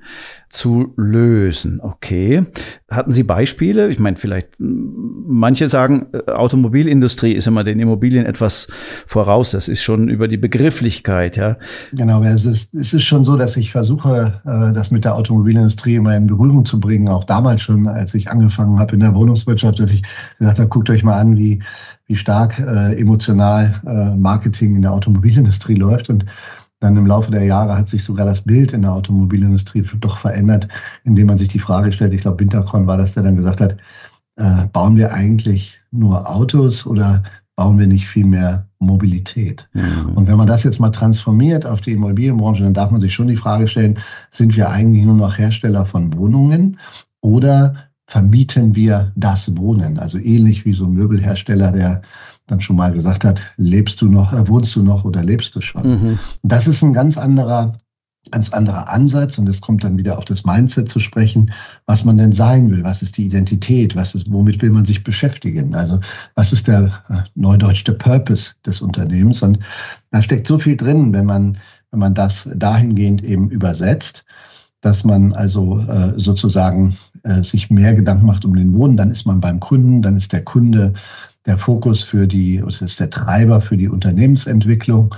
zu 0.48 0.94
lösen. 0.96 1.82
Okay. 1.82 2.44
Hatten 2.90 3.12
Sie 3.12 3.24
Beispiele? 3.24 3.90
Ich 3.90 4.00
meine, 4.00 4.16
vielleicht 4.16 4.56
manche 4.60 5.68
sagen, 5.68 6.08
äh, 6.14 6.32
Automobilindustrie 6.32 7.34
ist 7.34 7.48
immer 7.48 7.66
den 7.66 7.80
Immobilien 7.80 8.26
etwas 8.26 8.68
voraus. 9.06 9.52
Das 9.52 9.68
ist 9.68 9.82
schon 9.82 10.08
über 10.08 10.30
die 10.30 10.38
Begrifflichkeit, 10.38 11.36
ja. 11.36 11.58
Genau, 11.92 12.24
es 12.24 12.46
ist, 12.46 12.74
es 12.74 12.94
ist 12.94 13.04
schon 13.04 13.26
so, 13.26 13.36
dass 13.36 13.58
ich 13.58 13.72
versuche, 13.72 14.42
äh, 14.46 14.74
das 14.74 14.92
mit 14.92 15.04
der 15.04 15.16
Automobilindustrie 15.16 15.96
immer 15.96 16.16
in 16.16 16.28
Berührung 16.28 16.64
zu 16.64 16.80
bringen. 16.80 17.01
Auch 17.08 17.24
damals 17.24 17.62
schon, 17.62 17.88
als 17.88 18.14
ich 18.14 18.30
angefangen 18.30 18.80
habe 18.80 18.94
in 18.94 19.02
der 19.02 19.16
Wohnungswirtschaft, 19.16 19.80
dass 19.80 19.92
ich 19.92 20.04
gesagt 20.40 20.60
habe, 20.60 20.70
guckt 20.70 20.90
euch 20.90 21.04
mal 21.04 21.20
an, 21.20 21.38
wie, 21.38 21.62
wie 22.08 22.16
stark 22.16 22.60
äh, 22.60 23.00
emotional 23.00 23.82
äh, 23.86 24.16
Marketing 24.16 24.76
in 24.76 24.82
der 24.82 24.94
Automobilindustrie 24.94 25.76
läuft. 25.76 26.10
Und 26.10 26.26
dann 26.80 26.98
im 26.98 27.06
Laufe 27.06 27.32
der 27.32 27.46
Jahre 27.46 27.78
hat 27.78 27.88
sich 27.88 28.04
sogar 28.04 28.26
das 28.26 28.42
Bild 28.42 28.74
in 28.74 28.82
der 28.82 28.94
Automobilindustrie 28.94 29.86
doch 30.00 30.18
verändert, 30.18 30.68
indem 31.04 31.28
man 31.28 31.38
sich 31.38 31.50
die 31.50 31.60
Frage 31.60 31.92
stellt, 31.92 32.14
ich 32.14 32.22
glaube, 32.22 32.40
Winterkorn 32.40 32.88
war 32.88 32.98
das, 32.98 33.14
der 33.14 33.24
dann 33.24 33.36
gesagt 33.36 33.62
hat, 33.62 33.78
äh, 34.38 34.66
bauen 34.74 34.96
wir 34.96 35.14
eigentlich 35.14 35.80
nur 35.92 36.30
Autos 36.30 36.86
oder 36.86 37.24
bauen 37.56 37.78
wir 37.78 37.88
nicht 37.88 38.08
viel 38.08 38.26
mehr 38.26 38.68
Mobilität? 38.82 39.68
Mhm. 39.74 40.14
Und 40.16 40.28
wenn 40.28 40.38
man 40.38 40.48
das 40.48 40.64
jetzt 40.64 40.80
mal 40.80 40.90
transformiert 40.90 41.66
auf 41.66 41.82
die 41.82 41.94
Immobilienbranche, 41.94 42.64
dann 42.64 42.74
darf 42.74 42.92
man 42.92 43.02
sich 43.02 43.14
schon 43.14 43.28
die 43.28 43.36
Frage 43.36 43.68
stellen, 43.68 44.00
sind 44.32 44.56
wir 44.56 44.70
eigentlich 44.70 45.06
nur 45.06 45.16
noch 45.16 45.38
Hersteller 45.38 45.86
von 45.86 46.14
Wohnungen 46.18 46.78
oder 47.22 47.76
vermieten 48.08 48.76
wir 48.76 49.14
das 49.16 49.56
Wohnen? 49.56 49.98
Also 49.98 50.18
ähnlich 50.18 50.66
wie 50.66 50.74
so 50.74 50.86
ein 50.86 50.94
Möbelhersteller, 50.94 51.72
der 51.72 52.02
dann 52.48 52.60
schon 52.60 52.76
mal 52.76 52.92
gesagt 52.92 53.24
hat, 53.24 53.40
lebst 53.56 54.02
du 54.02 54.08
noch, 54.08 54.34
äh, 54.34 54.48
wohnst 54.48 54.76
du 54.76 54.84
noch 54.84 55.06
oder 55.06 55.24
lebst 55.24 55.56
du 55.56 55.62
schon? 55.62 55.90
Mhm. 55.90 56.20
Das 56.44 56.68
ist 56.68 56.82
ein 56.82 56.92
ganz 56.92 57.18
anderer, 57.18 57.74
ganz 58.30 58.52
anderer 58.52 58.90
Ansatz 58.90 59.38
und 59.40 59.50
es 59.50 59.62
kommt 59.62 59.84
dann 59.84 59.98
wieder 59.98 60.18
auf 60.18 60.26
das 60.26 60.46
Mindset 60.46 60.90
zu 60.90 61.00
sprechen, 61.00 61.52
was 61.88 62.06
man 62.06 62.18
denn 62.18 62.32
sein 62.32 62.70
will, 62.70 62.84
was 62.84 63.02
ist 63.02 63.18
die 63.18 63.26
Identität, 63.26 63.96
was 63.96 64.14
ist, 64.14 64.32
womit 64.32 64.62
will 64.62 64.70
man 64.70 64.86
sich 64.86 65.04
beschäftigen? 65.04 65.74
Also 65.74 66.00
was 66.36 66.54
ist 66.54 66.68
der 66.68 67.04
äh, 67.10 67.18
neudeutsch 67.34 67.84
der 67.84 67.94
Purpose 67.94 68.54
des 68.66 68.80
Unternehmens? 68.80 69.42
Und 69.42 69.58
da 70.12 70.22
steckt 70.22 70.46
so 70.46 70.60
viel 70.60 70.78
drin, 70.78 71.12
wenn 71.14 71.26
man, 71.26 71.58
wenn 71.90 72.00
man 72.00 72.14
das 72.14 72.48
dahingehend 72.54 73.24
eben 73.24 73.50
übersetzt, 73.50 74.24
dass 74.82 75.04
man 75.04 75.34
also 75.34 75.80
äh, 75.80 76.14
sozusagen 76.18 76.98
äh, 77.24 77.44
sich 77.44 77.72
mehr 77.72 77.96
Gedanken 77.96 78.26
macht 78.28 78.46
um 78.46 78.56
den 78.56 78.74
Wohnen, 78.74 78.98
dann 78.98 79.12
ist 79.12 79.26
man 79.26 79.40
beim 79.40 79.60
Kunden, 79.60 80.02
dann 80.02 80.16
ist 80.16 80.32
der 80.32 80.44
Kunde 80.44 80.94
der 81.48 81.58
Fokus 81.58 82.04
für 82.04 82.28
die, 82.28 82.58
es 82.58 82.82
ist 82.82 83.00
der 83.00 83.10
Treiber 83.10 83.62
für 83.62 83.78
die 83.78 83.90
Unternehmensentwicklung. 83.90 85.16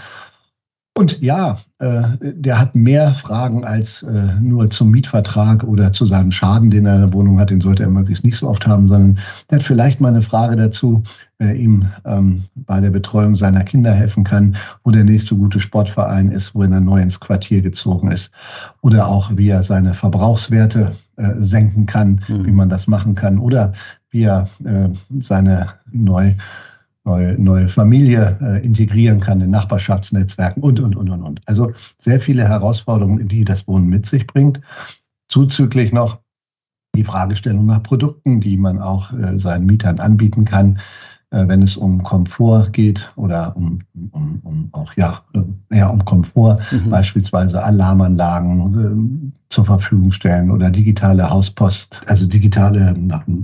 Und 0.96 1.20
ja, 1.22 1.58
äh, 1.80 2.04
der 2.22 2.60
hat 2.60 2.76
mehr 2.76 3.16
Fragen 3.16 3.66
als 3.66 4.04
äh, 4.04 4.40
nur 4.40 4.70
zum 4.70 4.92
Mietvertrag 4.92 5.64
oder 5.64 5.92
zu 5.92 6.06
seinem 6.06 6.32
Schaden, 6.32 6.70
den 6.70 6.86
er 6.86 6.96
in 6.96 7.02
der 7.02 7.14
Wohnung 7.14 7.40
hat. 7.40 7.50
Den 7.50 7.62
sollte 7.62 7.82
er 7.82 7.90
möglichst 7.90 8.24
nicht 8.24 8.38
so 8.38 8.48
oft 8.48 8.68
haben, 8.68 8.86
sondern 8.86 9.18
der 9.50 9.58
hat 9.58 9.66
vielleicht 9.66 10.00
mal 10.00 10.10
eine 10.10 10.22
Frage 10.22 10.56
dazu, 10.56 11.02
wer 11.40 11.56
ihm 11.56 11.88
ähm, 12.06 12.44
bei 12.56 12.80
der 12.80 12.92
Betreuung 12.92 13.34
seiner 13.34 13.64
Kinder 13.64 13.92
helfen 13.92 14.24
kann, 14.24 14.56
wo 14.84 14.92
der 14.92 15.04
nächste 15.04 15.36
gute 15.36 15.60
Sportverein 15.60 16.30
ist, 16.30 16.54
wo 16.54 16.62
er 16.62 16.70
neu 16.80 17.02
ins 17.02 17.20
Quartier 17.20 17.64
gezogen 17.64 18.12
ist. 18.12 18.32
Oder 18.82 19.08
auch, 19.08 19.32
wie 19.36 19.50
er 19.50 19.64
seine 19.64 19.96
Verbrauchswerte 19.96 20.96
äh, 21.16 21.32
senken 21.40 21.88
kann, 21.88 22.22
mhm. 22.28 22.46
wie 22.46 22.52
man 22.52 22.70
das 22.70 22.86
machen 22.86 23.16
kann. 23.16 23.40
Oder 23.40 23.74
wie 24.12 24.26
er 24.26 24.48
äh, 24.64 24.90
seine 25.20 25.70
neu, 25.92 26.36
neue, 27.06 27.34
neue 27.42 27.68
Familie 27.68 28.38
äh, 28.42 28.66
integrieren 28.66 29.20
kann 29.20 29.42
in 29.42 29.50
Nachbarschaftsnetzwerken 29.50 30.64
und, 30.64 30.80
und, 30.80 30.96
und, 30.96 31.10
und, 31.10 31.22
und. 31.22 31.42
Also 31.46 31.72
sehr 31.98 32.22
viele 32.22 32.48
Herausforderungen, 32.48 33.28
die 33.28 33.44
das 33.44 33.68
Wohnen 33.68 33.88
mit 33.88 34.06
sich 34.06 34.26
bringt. 34.26 34.62
Zuzüglich 35.28 35.92
noch 35.92 36.20
die 36.96 37.04
Fragestellung 37.04 37.66
nach 37.66 37.84
Produkten, 37.84 38.40
die 38.40 38.58
man 38.58 38.80
auch 38.80 39.12
äh, 39.14 39.38
seinen 39.40 39.66
Mietern 39.66 40.00
anbieten 40.00 40.46
kann. 40.46 40.80
Äh, 41.34 41.48
wenn 41.48 41.64
es 41.64 41.76
um 41.76 42.04
Komfort 42.04 42.72
geht 42.72 43.12
oder 43.16 43.56
um, 43.58 43.80
um, 44.12 44.40
um 44.44 44.70
auch 44.72 44.94
ja, 44.94 45.22
ja 45.72 45.88
um 45.88 46.06
Komfort, 46.06 46.60
mhm. 46.72 46.92
beispielsweise 46.92 47.64
Alarmanlagen 47.64 49.34
äh, 49.34 49.43
zur 49.54 49.66
Verfügung 49.66 50.12
stellen 50.12 50.50
oder 50.50 50.72
digitale 50.72 51.30
Hauspost, 51.30 52.02
also 52.08 52.26
digitale 52.26 52.96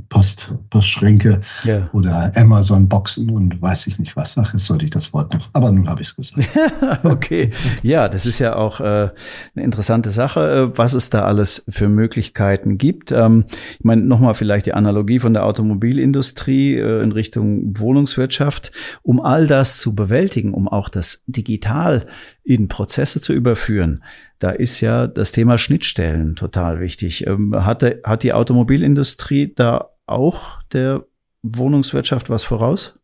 Post, 0.09 0.51
Postschränke 0.71 1.41
ja. 1.63 1.87
oder 1.93 2.31
Amazon-Boxen 2.35 3.29
und 3.29 3.61
weiß 3.61 3.85
ich 3.87 3.99
nicht 3.99 4.15
was. 4.15 4.35
Ach, 4.37 4.51
jetzt 4.53 4.65
sollte 4.65 4.85
ich 4.85 4.91
das 4.91 5.13
Wort 5.13 5.31
noch, 5.33 5.49
aber 5.53 5.71
nun 5.71 5.87
habe 5.87 6.01
ich 6.01 6.09
es 6.09 6.15
gesagt. 6.15 6.49
okay, 7.03 7.51
ja, 7.83 8.09
das 8.09 8.25
ist 8.25 8.39
ja 8.39 8.55
auch 8.55 8.79
äh, 8.79 8.83
eine 8.83 9.63
interessante 9.63 10.09
Sache, 10.09 10.71
äh, 10.73 10.77
was 10.77 10.93
es 10.93 11.11
da 11.11 11.25
alles 11.25 11.63
für 11.69 11.89
Möglichkeiten 11.89 12.79
gibt. 12.79 13.11
Ähm, 13.11 13.45
ich 13.77 13.85
meine, 13.85 14.01
nochmal 14.01 14.33
vielleicht 14.33 14.65
die 14.65 14.73
Analogie 14.73 15.19
von 15.19 15.33
der 15.33 15.45
Automobilindustrie 15.45 16.75
äh, 16.75 17.03
in 17.03 17.11
Richtung 17.11 17.77
Wohnungswirtschaft, 17.77 18.71
um 19.03 19.21
all 19.21 19.45
das 19.45 19.77
zu 19.77 19.93
bewältigen, 19.93 20.55
um 20.55 20.67
auch 20.67 20.89
das 20.89 21.23
digital 21.27 22.07
in 22.43 22.67
Prozesse 22.67 23.21
zu 23.21 23.31
überführen, 23.31 24.01
da 24.39 24.51
ist 24.51 24.81
ja 24.81 25.07
das 25.07 25.31
Thema 25.31 25.57
Schnittstellen 25.57 26.35
total 26.35 26.79
wichtig. 26.79 27.27
Ähm, 27.27 27.53
hat, 27.65 27.81
der, 27.81 27.99
hat 28.03 28.23
die 28.23 28.33
Automobilindustrie 28.33 29.53
da 29.53 29.89
auch 30.05 30.61
der 30.73 31.03
Wohnungswirtschaft 31.43 32.29
was 32.29 32.43
voraus? 32.43 32.97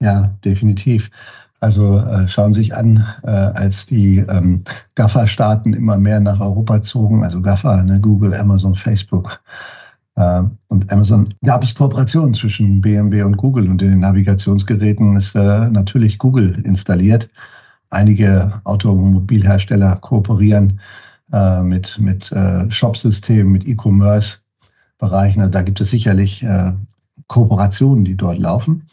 Ja, 0.00 0.34
definitiv. 0.44 1.10
Also 1.60 1.98
äh, 1.98 2.26
schauen 2.26 2.54
Sie 2.54 2.60
sich 2.60 2.74
an, 2.74 3.06
äh, 3.22 3.30
als 3.30 3.84
die 3.84 4.24
ähm, 4.28 4.64
GAFA-Staaten 4.94 5.74
immer 5.74 5.98
mehr 5.98 6.18
nach 6.20 6.40
Europa 6.40 6.82
zogen, 6.82 7.22
also 7.22 7.42
GAFA, 7.42 7.82
ne, 7.82 8.00
Google, 8.00 8.32
Amazon, 8.32 8.74
Facebook, 8.74 9.40
äh, 10.16 10.42
und 10.68 10.92
Amazon 10.92 11.28
gab 11.44 11.62
es 11.62 11.74
Kooperationen 11.74 12.34
zwischen 12.34 12.80
BMW 12.80 13.22
und 13.22 13.36
Google 13.36 13.68
und 13.68 13.82
in 13.82 13.90
den 13.90 14.00
Navigationsgeräten 14.00 15.16
ist 15.16 15.34
äh, 15.34 15.70
natürlich 15.70 16.18
Google 16.18 16.60
installiert. 16.64 17.30
Einige 17.90 18.60
Automobilhersteller 18.64 19.96
kooperieren 19.96 20.80
äh, 21.32 21.60
mit, 21.62 21.98
mit 21.98 22.30
äh, 22.32 22.70
Shopsystemen, 22.70 23.52
mit 23.52 23.66
E-Commerce-Bereichen. 23.66 25.40
Also 25.40 25.52
da 25.52 25.62
gibt 25.62 25.80
es 25.80 25.90
sicherlich 25.90 26.42
äh, 26.42 26.72
Kooperationen, 27.26 28.04
die 28.04 28.16
dort 28.16 28.38
laufen. 28.38 28.86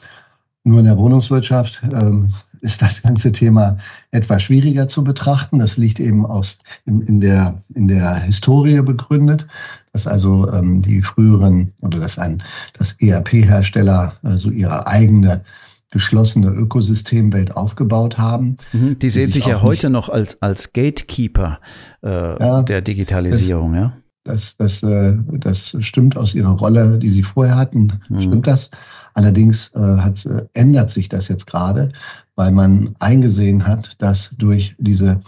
Nur 0.63 0.79
in 0.79 0.85
der 0.85 0.97
Wohnungswirtschaft 0.97 1.81
ähm, 1.93 2.33
ist 2.61 2.81
das 2.81 3.01
ganze 3.01 3.31
Thema 3.31 3.77
etwas 4.11 4.43
schwieriger 4.43 4.87
zu 4.87 5.03
betrachten. 5.03 5.59
Das 5.59 5.77
liegt 5.77 5.99
eben 5.99 6.25
aus, 6.25 6.57
in, 6.85 7.01
in, 7.01 7.19
der, 7.19 7.61
in 7.73 7.87
der 7.87 8.15
Historie 8.15 8.81
begründet, 8.81 9.47
dass 9.93 10.07
also 10.07 10.51
ähm, 10.51 10.81
die 10.81 11.01
früheren 11.01 11.73
oder 11.81 11.99
dass 11.99 12.17
ein 12.17 12.43
das 12.77 12.93
ERP-Hersteller 12.99 14.13
äh, 14.23 14.31
so 14.31 14.49
ihre 14.49 14.87
eigene 14.87 15.41
geschlossene 15.89 16.49
Ökosystemwelt 16.49 17.55
aufgebaut 17.55 18.17
haben. 18.17 18.57
Mhm, 18.73 18.99
die 18.99 19.09
sehen 19.09 19.31
sich 19.31 19.45
ja 19.45 19.61
heute 19.61 19.89
noch 19.89 20.09
als, 20.09 20.41
als 20.41 20.73
Gatekeeper 20.73 21.59
äh, 22.03 22.09
ja, 22.09 22.61
der 22.63 22.81
Digitalisierung, 22.81 23.73
das, 23.73 23.81
ja. 23.81 23.93
Das, 24.23 24.57
das, 24.57 24.83
äh, 24.83 25.15
das 25.39 25.77
stimmt 25.79 26.17
aus 26.17 26.35
ihrer 26.35 26.51
Rolle, 26.51 26.97
die 26.97 27.09
sie 27.09 27.23
vorher 27.23 27.55
hatten, 27.55 27.93
mhm. 28.09 28.21
stimmt 28.21 28.47
das. 28.47 28.69
Allerdings 29.13 29.71
äh, 29.75 29.79
hat, 29.79 30.25
äh, 30.25 30.45
ändert 30.53 30.91
sich 30.91 31.07
das 31.07 31.29
jetzt 31.29 31.47
gerade, 31.47 31.89
weil 32.35 32.51
man 32.51 32.93
eingesehen 32.99 33.65
hat, 33.65 33.95
dass 34.01 34.31
durch 34.37 34.75
diese 34.77 35.21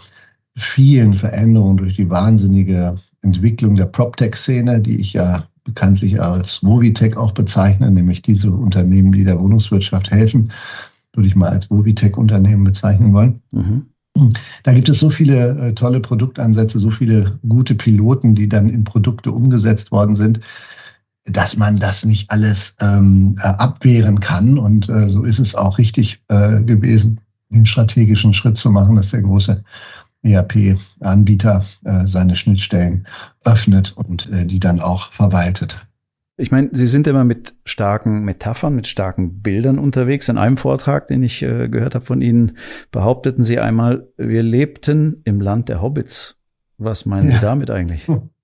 vielen 0.56 1.14
Veränderungen, 1.14 1.78
durch 1.78 1.96
die 1.96 2.10
wahnsinnige 2.10 2.96
Entwicklung 3.22 3.76
der 3.76 3.86
PropTech-Szene, 3.86 4.80
die 4.80 5.00
ich 5.00 5.14
ja 5.14 5.44
bekanntlich 5.70 6.20
als 6.20 6.62
Movitech 6.62 7.16
auch 7.16 7.32
bezeichne, 7.32 7.90
nämlich 7.90 8.22
diese 8.22 8.50
Unternehmen, 8.50 9.12
die 9.12 9.24
der 9.24 9.38
Wohnungswirtschaft 9.38 10.10
helfen, 10.10 10.50
würde 11.14 11.28
ich 11.28 11.36
mal 11.36 11.50
als 11.50 11.70
Movitech-Unternehmen 11.70 12.64
bezeichnen 12.64 13.12
wollen. 13.12 13.40
Mhm. 13.52 13.86
Da 14.64 14.72
gibt 14.72 14.88
es 14.88 14.98
so 14.98 15.08
viele 15.08 15.50
äh, 15.58 15.74
tolle 15.74 16.00
Produktansätze, 16.00 16.80
so 16.80 16.90
viele 16.90 17.38
gute 17.48 17.74
Piloten, 17.76 18.34
die 18.34 18.48
dann 18.48 18.68
in 18.68 18.82
Produkte 18.82 19.30
umgesetzt 19.30 19.92
worden 19.92 20.16
sind, 20.16 20.40
dass 21.24 21.56
man 21.56 21.78
das 21.78 22.04
nicht 22.04 22.30
alles 22.30 22.74
ähm, 22.80 23.36
äh, 23.38 23.46
abwehren 23.46 24.18
kann. 24.18 24.58
Und 24.58 24.88
äh, 24.88 25.08
so 25.08 25.22
ist 25.22 25.38
es 25.38 25.54
auch 25.54 25.78
richtig 25.78 26.20
äh, 26.28 26.60
gewesen, 26.62 27.20
den 27.50 27.66
strategischen 27.66 28.34
Schritt 28.34 28.56
zu 28.56 28.70
machen, 28.70 28.96
dass 28.96 29.10
der 29.10 29.22
große 29.22 29.62
ERP-Anbieter 30.22 31.64
äh, 31.84 32.06
seine 32.06 32.36
Schnittstellen 32.36 33.06
öffnet 33.44 33.92
und 33.96 34.28
äh, 34.30 34.46
die 34.46 34.60
dann 34.60 34.80
auch 34.80 35.12
verwaltet. 35.12 35.86
Ich 36.36 36.50
meine, 36.50 36.70
Sie 36.72 36.86
sind 36.86 37.06
immer 37.06 37.24
mit 37.24 37.54
starken 37.66 38.24
Metaphern, 38.24 38.74
mit 38.74 38.86
starken 38.86 39.42
Bildern 39.42 39.78
unterwegs. 39.78 40.28
In 40.30 40.38
einem 40.38 40.56
Vortrag, 40.56 41.06
den 41.06 41.22
ich 41.22 41.42
äh, 41.42 41.68
gehört 41.68 41.94
habe 41.94 42.04
von 42.04 42.22
Ihnen, 42.22 42.56
behaupteten 42.90 43.42
Sie 43.42 43.58
einmal, 43.58 44.08
wir 44.16 44.42
lebten 44.42 45.20
im 45.24 45.40
Land 45.40 45.68
der 45.68 45.82
Hobbits. 45.82 46.36
Was 46.78 47.04
meinen 47.04 47.28
ja. 47.28 47.36
Sie 47.36 47.40
damit 47.40 47.70
eigentlich? 47.70 48.06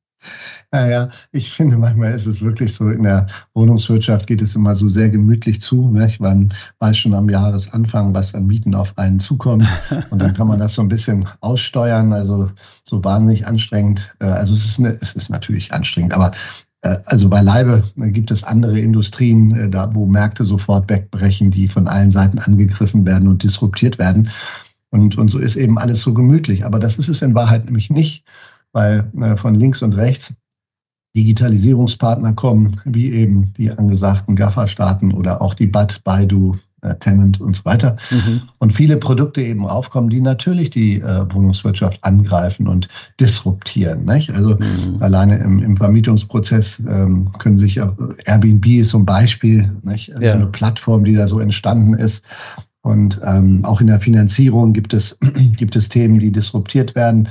Naja, 0.72 1.10
ich 1.32 1.52
finde, 1.52 1.76
manchmal 1.76 2.14
ist 2.14 2.26
es 2.26 2.40
wirklich 2.40 2.74
so, 2.74 2.88
in 2.88 3.02
der 3.02 3.26
Wohnungswirtschaft 3.54 4.26
geht 4.26 4.42
es 4.42 4.54
immer 4.54 4.74
so 4.74 4.88
sehr 4.88 5.08
gemütlich 5.08 5.60
zu. 5.60 5.90
Nicht? 5.90 6.20
Man 6.20 6.52
weiß 6.80 6.98
schon 6.98 7.14
am 7.14 7.28
Jahresanfang, 7.28 8.14
was 8.14 8.34
an 8.34 8.46
Mieten 8.46 8.74
auf 8.74 8.96
einen 8.98 9.20
zukommt. 9.20 9.66
Und 10.10 10.20
dann 10.20 10.34
kann 10.34 10.48
man 10.48 10.58
das 10.58 10.74
so 10.74 10.82
ein 10.82 10.88
bisschen 10.88 11.26
aussteuern. 11.40 12.12
Also 12.12 12.50
so 12.84 13.02
wahnsinnig 13.04 13.46
anstrengend. 13.46 14.14
Äh, 14.20 14.26
also 14.26 14.54
es 14.54 14.64
ist, 14.64 14.78
eine, 14.78 14.98
es 15.00 15.14
ist 15.14 15.30
natürlich 15.30 15.72
anstrengend, 15.72 16.14
aber 16.14 16.32
äh, 16.82 16.98
also 17.06 17.28
beileibe 17.28 17.84
gibt 17.96 18.30
es 18.30 18.44
andere 18.44 18.78
Industrien, 18.78 19.54
äh, 19.56 19.68
da 19.68 19.94
wo 19.94 20.06
Märkte 20.06 20.44
sofort 20.44 20.88
wegbrechen, 20.90 21.50
die 21.50 21.68
von 21.68 21.88
allen 21.88 22.10
Seiten 22.10 22.38
angegriffen 22.38 23.04
werden 23.06 23.28
und 23.28 23.42
disruptiert 23.42 23.98
werden. 23.98 24.30
Und, 24.90 25.18
und 25.18 25.28
so 25.30 25.38
ist 25.38 25.56
eben 25.56 25.78
alles 25.78 26.00
so 26.00 26.14
gemütlich. 26.14 26.64
Aber 26.64 26.78
das 26.78 26.98
ist 26.98 27.08
es 27.08 27.22
in 27.22 27.34
Wahrheit 27.34 27.64
nämlich 27.64 27.90
nicht 27.90 28.24
weil 28.76 29.10
äh, 29.22 29.36
von 29.36 29.54
links 29.54 29.80
und 29.80 29.94
rechts 29.94 30.34
Digitalisierungspartner 31.16 32.34
kommen, 32.34 32.78
wie 32.84 33.10
eben 33.10 33.50
die 33.54 33.70
angesagten 33.70 34.36
GAFA-Staaten 34.36 35.12
oder 35.12 35.40
auch 35.40 35.54
die 35.54 35.66
BAT, 35.66 36.04
Baidu, 36.04 36.56
äh, 36.82 36.94
Tenant 36.96 37.40
und 37.40 37.56
so 37.56 37.64
weiter. 37.64 37.96
Mhm. 38.10 38.42
Und 38.58 38.74
viele 38.74 38.98
Produkte 38.98 39.40
eben 39.40 39.66
aufkommen, 39.66 40.10
die 40.10 40.20
natürlich 40.20 40.68
die 40.68 41.00
äh, 41.00 41.24
Wohnungswirtschaft 41.32 42.04
angreifen 42.04 42.68
und 42.68 42.86
disruptieren. 43.18 44.04
Nicht? 44.04 44.30
Also 44.30 44.56
mhm. 44.56 44.98
alleine 45.00 45.38
im, 45.38 45.62
im 45.62 45.78
Vermietungsprozess 45.78 46.82
ähm, 46.86 47.30
können 47.38 47.56
sich 47.56 47.78
äh, 47.78 47.88
Airbnb 48.26 48.66
ist 48.66 48.90
zum 48.90 49.06
Beispiel 49.06 49.74
nicht? 49.84 50.12
Also 50.12 50.22
ja. 50.22 50.34
eine 50.34 50.46
Plattform, 50.48 51.02
die 51.02 51.14
da 51.14 51.26
so 51.26 51.40
entstanden 51.40 51.94
ist. 51.94 52.26
Und 52.82 53.20
ähm, 53.24 53.64
auch 53.64 53.80
in 53.80 53.86
der 53.86 54.00
Finanzierung 54.00 54.74
gibt 54.74 54.92
es, 54.92 55.18
gibt 55.56 55.76
es 55.76 55.88
Themen, 55.88 56.18
die 56.18 56.30
disruptiert 56.30 56.94
werden. 56.94 57.26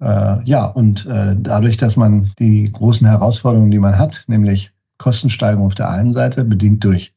Äh, 0.00 0.42
ja, 0.44 0.66
und 0.66 1.06
äh, 1.06 1.34
dadurch, 1.38 1.76
dass 1.76 1.96
man 1.96 2.30
die 2.38 2.70
großen 2.72 3.06
Herausforderungen, 3.06 3.70
die 3.70 3.78
man 3.78 3.98
hat, 3.98 4.24
nämlich 4.26 4.70
Kostensteigerung 4.98 5.66
auf 5.66 5.74
der 5.74 5.90
einen 5.90 6.12
Seite, 6.12 6.44
bedingt 6.44 6.84
durch 6.84 7.12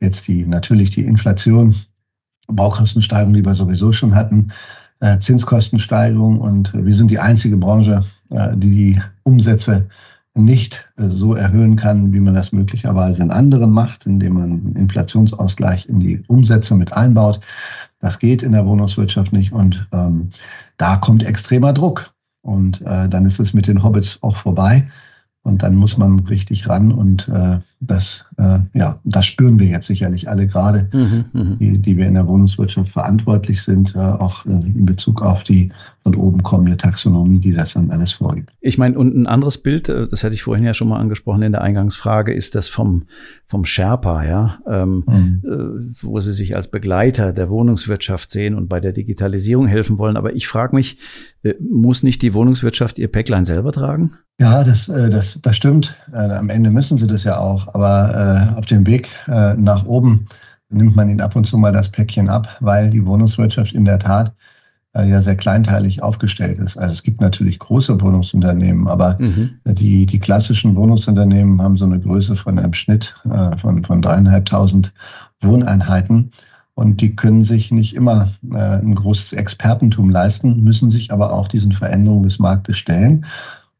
jetzt 0.00 0.28
die 0.28 0.46
natürlich 0.46 0.90
die 0.90 1.04
Inflation, 1.04 1.76
Baukostensteigerung, 2.48 3.34
die 3.34 3.44
wir 3.44 3.54
sowieso 3.54 3.92
schon 3.92 4.14
hatten, 4.14 4.52
äh, 5.00 5.18
Zinskostensteigerung 5.18 6.40
und 6.40 6.72
wir 6.74 6.94
sind 6.94 7.10
die 7.10 7.18
einzige 7.18 7.56
Branche, 7.56 8.04
äh, 8.30 8.56
die 8.56 8.70
die 8.70 9.02
Umsätze 9.22 9.86
nicht 10.34 10.88
äh, 10.96 11.08
so 11.08 11.34
erhöhen 11.34 11.76
kann, 11.76 12.12
wie 12.12 12.20
man 12.20 12.34
das 12.34 12.52
möglicherweise 12.52 13.22
in 13.22 13.30
anderen 13.30 13.70
macht, 13.70 14.06
indem 14.06 14.34
man 14.34 14.76
Inflationsausgleich 14.76 15.88
in 15.88 16.00
die 16.00 16.22
Umsätze 16.28 16.74
mit 16.74 16.92
einbaut. 16.92 17.40
Das 17.98 18.18
geht 18.18 18.42
in 18.42 18.52
der 18.52 18.66
Wohnungswirtschaft 18.66 19.32
nicht 19.32 19.52
und 19.52 19.86
ähm, 19.92 20.30
da 20.76 20.96
kommt 20.96 21.22
extremer 21.22 21.72
Druck. 21.72 22.12
Und 22.42 22.80
äh, 22.82 23.08
dann 23.08 23.26
ist 23.26 23.38
es 23.38 23.52
mit 23.52 23.66
den 23.66 23.82
Hobbits 23.82 24.18
auch 24.22 24.36
vorbei. 24.36 24.88
Und 25.42 25.62
dann 25.62 25.74
muss 25.74 25.96
man 25.96 26.20
richtig 26.20 26.68
ran 26.68 26.92
und 26.92 27.28
äh, 27.28 27.58
das, 27.80 28.26
äh, 28.36 28.58
ja, 28.74 29.00
das 29.04 29.24
spüren 29.24 29.58
wir 29.58 29.66
jetzt 29.66 29.86
sicherlich 29.86 30.28
alle 30.28 30.46
gerade, 30.46 30.88
mhm, 30.92 31.24
mhm, 31.32 31.58
die, 31.58 31.78
die 31.78 31.96
wir 31.96 32.06
in 32.06 32.14
der 32.14 32.26
Wohnungswirtschaft 32.26 32.92
verantwortlich 32.92 33.62
sind, 33.62 33.94
äh, 33.96 33.98
auch 33.98 34.44
äh, 34.44 34.50
in 34.50 34.84
Bezug 34.84 35.22
auf 35.22 35.42
die 35.42 35.68
von 36.02 36.14
oben 36.14 36.42
kommende 36.42 36.76
Taxonomie, 36.76 37.40
die 37.40 37.52
das 37.52 37.74
dann 37.74 37.90
alles 37.90 38.12
vorgibt. 38.12 38.50
Ich 38.60 38.78
meine, 38.78 38.98
und 38.98 39.14
ein 39.14 39.26
anderes 39.26 39.58
Bild, 39.58 39.88
äh, 39.88 40.06
das 40.06 40.24
hatte 40.24 40.34
ich 40.34 40.42
vorhin 40.42 40.64
ja 40.64 40.74
schon 40.74 40.88
mal 40.88 40.98
angesprochen 40.98 41.42
in 41.42 41.52
der 41.52 41.62
Eingangsfrage, 41.62 42.32
ist 42.32 42.54
das 42.54 42.68
vom, 42.68 43.04
vom 43.46 43.64
Sherpa, 43.64 44.24
ja, 44.24 44.58
ähm, 44.66 45.04
mhm. 45.06 45.42
äh, 45.44 45.94
wo 46.02 46.20
Sie 46.20 46.32
sich 46.32 46.56
als 46.56 46.68
Begleiter 46.68 47.32
der 47.32 47.50
Wohnungswirtschaft 47.50 48.30
sehen 48.30 48.54
und 48.54 48.68
bei 48.68 48.80
der 48.80 48.92
Digitalisierung 48.92 49.66
helfen 49.66 49.98
wollen. 49.98 50.16
Aber 50.16 50.34
ich 50.34 50.48
frage 50.48 50.74
mich, 50.74 50.98
äh, 51.42 51.54
muss 51.60 52.02
nicht 52.02 52.22
die 52.22 52.34
Wohnungswirtschaft 52.34 52.98
ihr 52.98 53.08
Päcklein 53.08 53.44
selber 53.44 53.72
tragen? 53.72 54.12
Ja, 54.38 54.64
das, 54.64 54.86
das, 54.86 55.38
das 55.42 55.54
stimmt. 55.54 55.98
Am 56.12 56.48
Ende 56.48 56.70
müssen 56.70 56.96
sie 56.96 57.06
das 57.06 57.24
ja 57.24 57.38
auch. 57.38 57.69
Aber 57.74 58.52
äh, 58.54 58.58
auf 58.58 58.66
dem 58.66 58.86
Weg 58.86 59.08
nach 59.26 59.84
oben 59.84 60.26
nimmt 60.68 60.96
man 60.96 61.10
ihnen 61.10 61.20
ab 61.20 61.36
und 61.36 61.46
zu 61.46 61.58
mal 61.58 61.72
das 61.72 61.88
Päckchen 61.88 62.28
ab, 62.28 62.48
weil 62.60 62.90
die 62.90 63.04
Wohnungswirtschaft 63.04 63.72
in 63.72 63.84
der 63.84 63.98
Tat 63.98 64.32
ja 64.94 65.22
sehr 65.22 65.36
kleinteilig 65.36 66.02
aufgestellt 66.02 66.58
ist. 66.58 66.76
Also 66.76 66.92
es 66.92 67.02
gibt 67.04 67.20
natürlich 67.20 67.60
große 67.60 68.00
Wohnungsunternehmen, 68.00 68.88
aber 68.88 69.16
mhm. 69.20 69.50
die, 69.64 70.04
die 70.04 70.18
klassischen 70.18 70.74
Wohnungsunternehmen 70.74 71.62
haben 71.62 71.76
so 71.76 71.84
eine 71.84 72.00
Größe 72.00 72.34
von 72.34 72.58
einem 72.58 72.72
Schnitt 72.72 73.14
von, 73.60 73.84
von 73.84 74.02
dreieinhalbtausend 74.02 74.92
Wohneinheiten. 75.42 76.32
Und 76.74 77.00
die 77.00 77.14
können 77.14 77.44
sich 77.44 77.70
nicht 77.70 77.94
immer 77.94 78.28
ein 78.52 78.94
großes 78.94 79.34
Expertentum 79.34 80.10
leisten, 80.10 80.64
müssen 80.64 80.90
sich 80.90 81.12
aber 81.12 81.32
auch 81.32 81.46
diesen 81.46 81.72
Veränderungen 81.72 82.24
des 82.24 82.38
Marktes 82.38 82.78
stellen. 82.78 83.26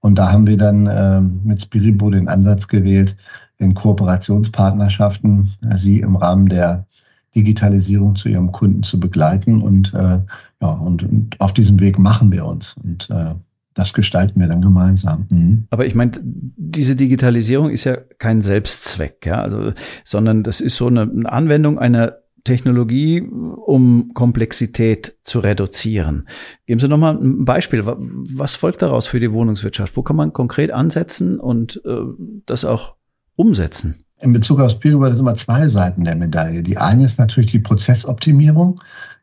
Und 0.01 0.17
da 0.17 0.31
haben 0.31 0.47
wir 0.47 0.57
dann 0.57 0.87
äh, 0.87 1.21
mit 1.21 1.63
Spiribo 1.63 2.11
den 2.11 2.29
Ansatz 2.29 2.69
gewählt, 2.69 3.17
in 3.61 3.75
Kooperationspartnerschaften 3.75 5.51
äh, 5.63 5.77
sie 5.77 6.01
im 6.01 6.17
Rahmen 6.17 6.49
der 6.49 6.87
Digitalisierung 7.35 8.17
zu 8.17 8.29
ihrem 8.29 8.51
Kunden 8.51 8.83
zu 8.83 8.99
begleiten. 8.99 9.63
Und, 9.63 9.95
äh, 9.95 10.19
ja, 10.61 10.69
und, 10.69 11.03
und 11.05 11.41
auf 11.41 11.53
diesem 11.53 11.79
Weg 11.79 11.99
machen 11.99 12.33
wir 12.33 12.45
uns. 12.45 12.75
Und 12.83 13.09
äh, 13.11 13.35
das 13.75 13.93
gestalten 13.93 14.41
wir 14.41 14.49
dann 14.49 14.63
gemeinsam. 14.63 15.27
Mhm. 15.31 15.67
Aber 15.71 15.87
ich 15.87 15.95
meine, 15.95 16.13
diese 16.23 16.97
Digitalisierung 16.97 17.71
ist 17.71 17.85
ja 17.85 17.97
kein 18.19 18.43
Selbstzweck, 18.43 19.25
ja, 19.25 19.41
also, 19.41 19.73
sondern 20.05 20.43
das 20.43 20.61
ist 20.61 20.77
so 20.77 20.89
eine, 20.89 21.03
eine 21.03 21.31
Anwendung 21.31 21.79
einer 21.79 22.17
Technologie, 22.45 23.21
um 23.21 24.13
Komplexität 24.15 25.15
zu 25.23 25.41
reduzieren. 25.41 26.27
Geben 26.67 26.81
Sie 26.81 26.89
noch 26.89 26.99
mal 26.99 27.15
ein 27.15 27.45
Beispiel. 27.45 27.83
Was 27.85 28.55
folgt 28.55 28.83
daraus 28.83 29.07
für 29.07 29.21
die 29.21 29.33
Wohnungswirtschaft? 29.33 29.97
Wo 29.97 30.03
kann 30.03 30.17
man 30.17 30.33
konkret 30.33 30.71
ansetzen 30.71 31.39
und 31.39 31.83
äh, 31.85 31.99
das 32.47 32.65
auch 32.65 32.97
umsetzen? 33.41 34.05
In 34.21 34.35
Bezug 34.35 34.61
auf 34.61 34.73
Spielberg 34.73 35.13
sind 35.13 35.21
immer 35.21 35.35
zwei 35.35 35.67
Seiten 35.67 36.05
der 36.05 36.15
Medaille. 36.15 36.63
Die 36.63 36.77
eine 36.77 37.05
ist 37.07 37.19
natürlich 37.19 37.51
die 37.51 37.59
Prozessoptimierung, 37.59 38.77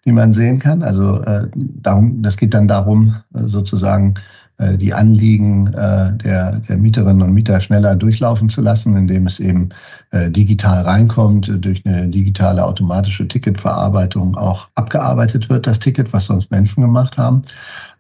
die 0.06 0.12
man 0.12 0.34
sehen 0.34 0.58
kann. 0.58 0.82
Also 0.82 1.22
äh, 1.22 1.48
darum, 1.54 2.22
das 2.24 2.36
geht 2.36 2.56
dann 2.56 2.68
darum, 2.68 3.16
äh, 3.36 3.46
sozusagen 3.46 4.16
äh, 4.58 4.76
die 4.76 4.92
Anliegen 4.92 5.68
äh, 5.68 6.18
der, 6.18 6.62
der 6.68 6.78
Mieterinnen 6.78 7.22
und 7.22 7.34
Mieter 7.34 7.62
schneller 7.62 7.96
durchlaufen 7.96 8.50
zu 8.50 8.62
lassen, 8.62 8.98
indem 8.98 9.28
es 9.28 9.40
eben 9.40 9.70
äh, 10.10 10.32
digital 10.32 10.82
reinkommt, 10.84 11.52
durch 11.64 11.86
eine 11.86 12.08
digitale 12.08 12.66
automatische 12.66 13.28
Ticketverarbeitung 13.28 14.36
auch 14.36 14.68
abgearbeitet 14.74 15.50
wird, 15.50 15.68
das 15.68 15.78
Ticket, 15.78 16.12
was 16.12 16.26
sonst 16.26 16.50
Menschen 16.50 16.82
gemacht 16.82 17.20
haben. 17.20 17.44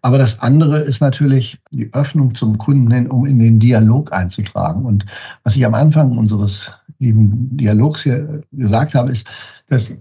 Aber 0.07 0.17
das 0.17 0.39
andere 0.39 0.79
ist 0.79 1.01
natürlich 1.01 1.59
die 1.71 1.93
Öffnung 1.93 2.33
zum 2.33 2.57
Kunden, 2.57 3.07
um 3.07 3.25
in 3.25 3.39
den 3.39 3.59
Dialog 3.59 4.13
einzutragen. 4.13 4.85
Und 4.85 5.05
was 5.43 5.57
ich 5.57 5.65
am 5.65 5.73
Anfang 5.73 6.17
unseres 6.17 6.71
lieben 6.99 7.57
Dialogs 7.57 8.03
hier 8.03 8.41
gesagt 8.53 8.95
habe, 8.95 9.11
ist, 9.11 9.27
dass 9.67 9.91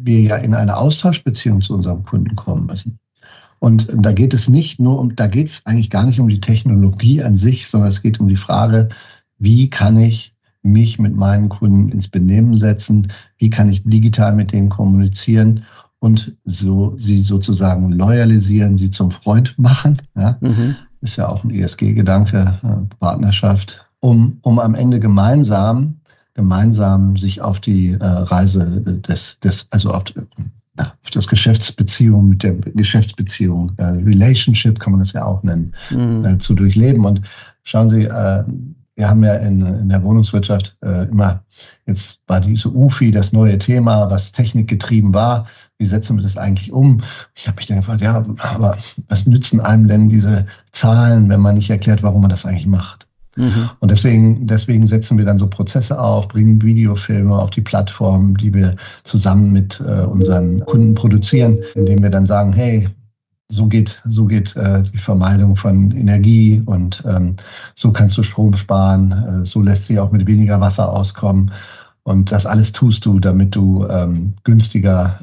wir 0.00 0.20
ja 0.20 0.34
in 0.38 0.52
eine 0.52 0.76
Austauschbeziehung 0.76 1.62
zu 1.62 1.74
unserem 1.74 2.02
Kunden 2.02 2.34
kommen 2.34 2.66
müssen. 2.66 2.98
Und 3.60 3.86
da 3.94 4.10
geht 4.10 4.34
es 4.34 4.48
nicht 4.48 4.80
nur 4.80 4.98
um, 4.98 5.14
da 5.14 5.28
geht 5.28 5.46
es 5.46 5.64
eigentlich 5.64 5.90
gar 5.90 6.06
nicht 6.06 6.18
um 6.18 6.28
die 6.28 6.40
Technologie 6.40 7.22
an 7.22 7.36
sich, 7.36 7.68
sondern 7.68 7.90
es 7.90 8.02
geht 8.02 8.18
um 8.18 8.26
die 8.26 8.34
Frage, 8.34 8.88
wie 9.38 9.70
kann 9.70 9.96
ich 9.96 10.34
mich 10.64 10.98
mit 10.98 11.14
meinen 11.14 11.48
Kunden 11.48 11.88
ins 11.90 12.08
Benehmen 12.08 12.56
setzen, 12.56 13.12
wie 13.38 13.50
kann 13.50 13.68
ich 13.68 13.84
digital 13.84 14.34
mit 14.34 14.50
denen 14.50 14.70
kommunizieren 14.70 15.62
und 16.02 16.36
so 16.44 16.94
sie 16.96 17.22
sozusagen 17.22 17.92
loyalisieren, 17.92 18.76
sie 18.76 18.90
zum 18.90 19.12
Freund 19.12 19.56
machen. 19.56 20.02
Ja? 20.16 20.36
Mhm. 20.40 20.74
Ist 21.00 21.16
ja 21.16 21.28
auch 21.28 21.44
ein 21.44 21.50
ESG-Gedanke, 21.50 22.58
äh, 22.64 22.94
Partnerschaft, 22.98 23.86
um, 24.00 24.38
um 24.42 24.58
am 24.58 24.74
Ende 24.74 24.98
gemeinsam, 24.98 26.00
gemeinsam 26.34 27.16
sich 27.16 27.40
auf 27.40 27.60
die 27.60 27.92
äh, 27.92 28.04
Reise 28.04 28.82
des, 29.06 29.38
des, 29.40 29.68
also 29.70 29.92
auf 29.92 30.02
das 31.12 31.28
Geschäftsbeziehung 31.28 32.30
mit 32.30 32.42
der 32.42 32.54
Geschäftsbeziehung, 32.54 33.70
äh, 33.76 33.84
Relationship 33.84 34.80
kann 34.80 34.94
man 34.94 35.00
das 35.00 35.12
ja 35.12 35.24
auch 35.24 35.44
nennen, 35.44 35.72
mhm. 35.90 36.24
äh, 36.24 36.38
zu 36.38 36.54
durchleben. 36.54 37.04
Und 37.04 37.20
schauen 37.62 37.88
Sie, 37.88 38.06
äh, 38.06 38.44
wir 38.94 39.08
haben 39.08 39.24
ja 39.24 39.34
in, 39.34 39.60
in 39.60 39.88
der 39.88 40.02
Wohnungswirtschaft 40.02 40.76
äh, 40.82 41.08
immer, 41.08 41.42
jetzt 41.86 42.20
war 42.26 42.40
diese 42.40 42.68
UFI 42.68 43.10
das 43.10 43.32
neue 43.32 43.58
Thema, 43.58 44.10
was 44.10 44.32
technikgetrieben 44.32 45.14
war. 45.14 45.46
Wie 45.78 45.86
setzen 45.86 46.16
wir 46.16 46.22
das 46.22 46.36
eigentlich 46.36 46.72
um? 46.72 47.02
Ich 47.34 47.46
habe 47.46 47.56
mich 47.56 47.66
dann 47.66 47.78
gefragt, 47.78 48.02
ja, 48.02 48.22
aber 48.38 48.76
was 49.08 49.26
nützen 49.26 49.60
einem 49.60 49.88
denn 49.88 50.08
diese 50.08 50.46
Zahlen, 50.72 51.28
wenn 51.28 51.40
man 51.40 51.54
nicht 51.54 51.70
erklärt, 51.70 52.02
warum 52.02 52.20
man 52.20 52.30
das 52.30 52.44
eigentlich 52.44 52.66
macht? 52.66 53.06
Mhm. 53.36 53.70
Und 53.80 53.90
deswegen, 53.90 54.46
deswegen 54.46 54.86
setzen 54.86 55.16
wir 55.16 55.24
dann 55.24 55.38
so 55.38 55.46
Prozesse 55.46 55.98
auf, 55.98 56.28
bringen 56.28 56.60
Videofilme 56.62 57.34
auf 57.34 57.50
die 57.50 57.62
Plattform, 57.62 58.36
die 58.36 58.52
wir 58.52 58.76
zusammen 59.04 59.52
mit 59.52 59.80
äh, 59.80 60.04
unseren 60.04 60.60
Kunden 60.66 60.94
produzieren, 60.94 61.58
indem 61.74 62.02
wir 62.02 62.10
dann 62.10 62.26
sagen, 62.26 62.52
hey, 62.52 62.88
so 63.52 63.66
geht, 63.66 64.00
so 64.06 64.24
geht 64.24 64.56
äh, 64.56 64.82
die 64.82 64.98
Vermeidung 64.98 65.56
von 65.56 65.92
Energie 65.92 66.62
und 66.64 67.02
ähm, 67.06 67.36
so 67.76 67.92
kannst 67.92 68.16
du 68.16 68.22
Strom 68.22 68.54
sparen, 68.54 69.12
äh, 69.12 69.46
so 69.46 69.60
lässt 69.60 69.86
sich 69.86 69.98
auch 69.98 70.10
mit 70.10 70.26
weniger 70.26 70.60
Wasser 70.60 70.90
auskommen. 70.90 71.52
Und 72.04 72.32
das 72.32 72.46
alles 72.46 72.72
tust 72.72 73.04
du, 73.06 73.20
damit 73.20 73.54
du 73.54 73.86
ähm, 73.86 74.34
günstiger 74.42 75.20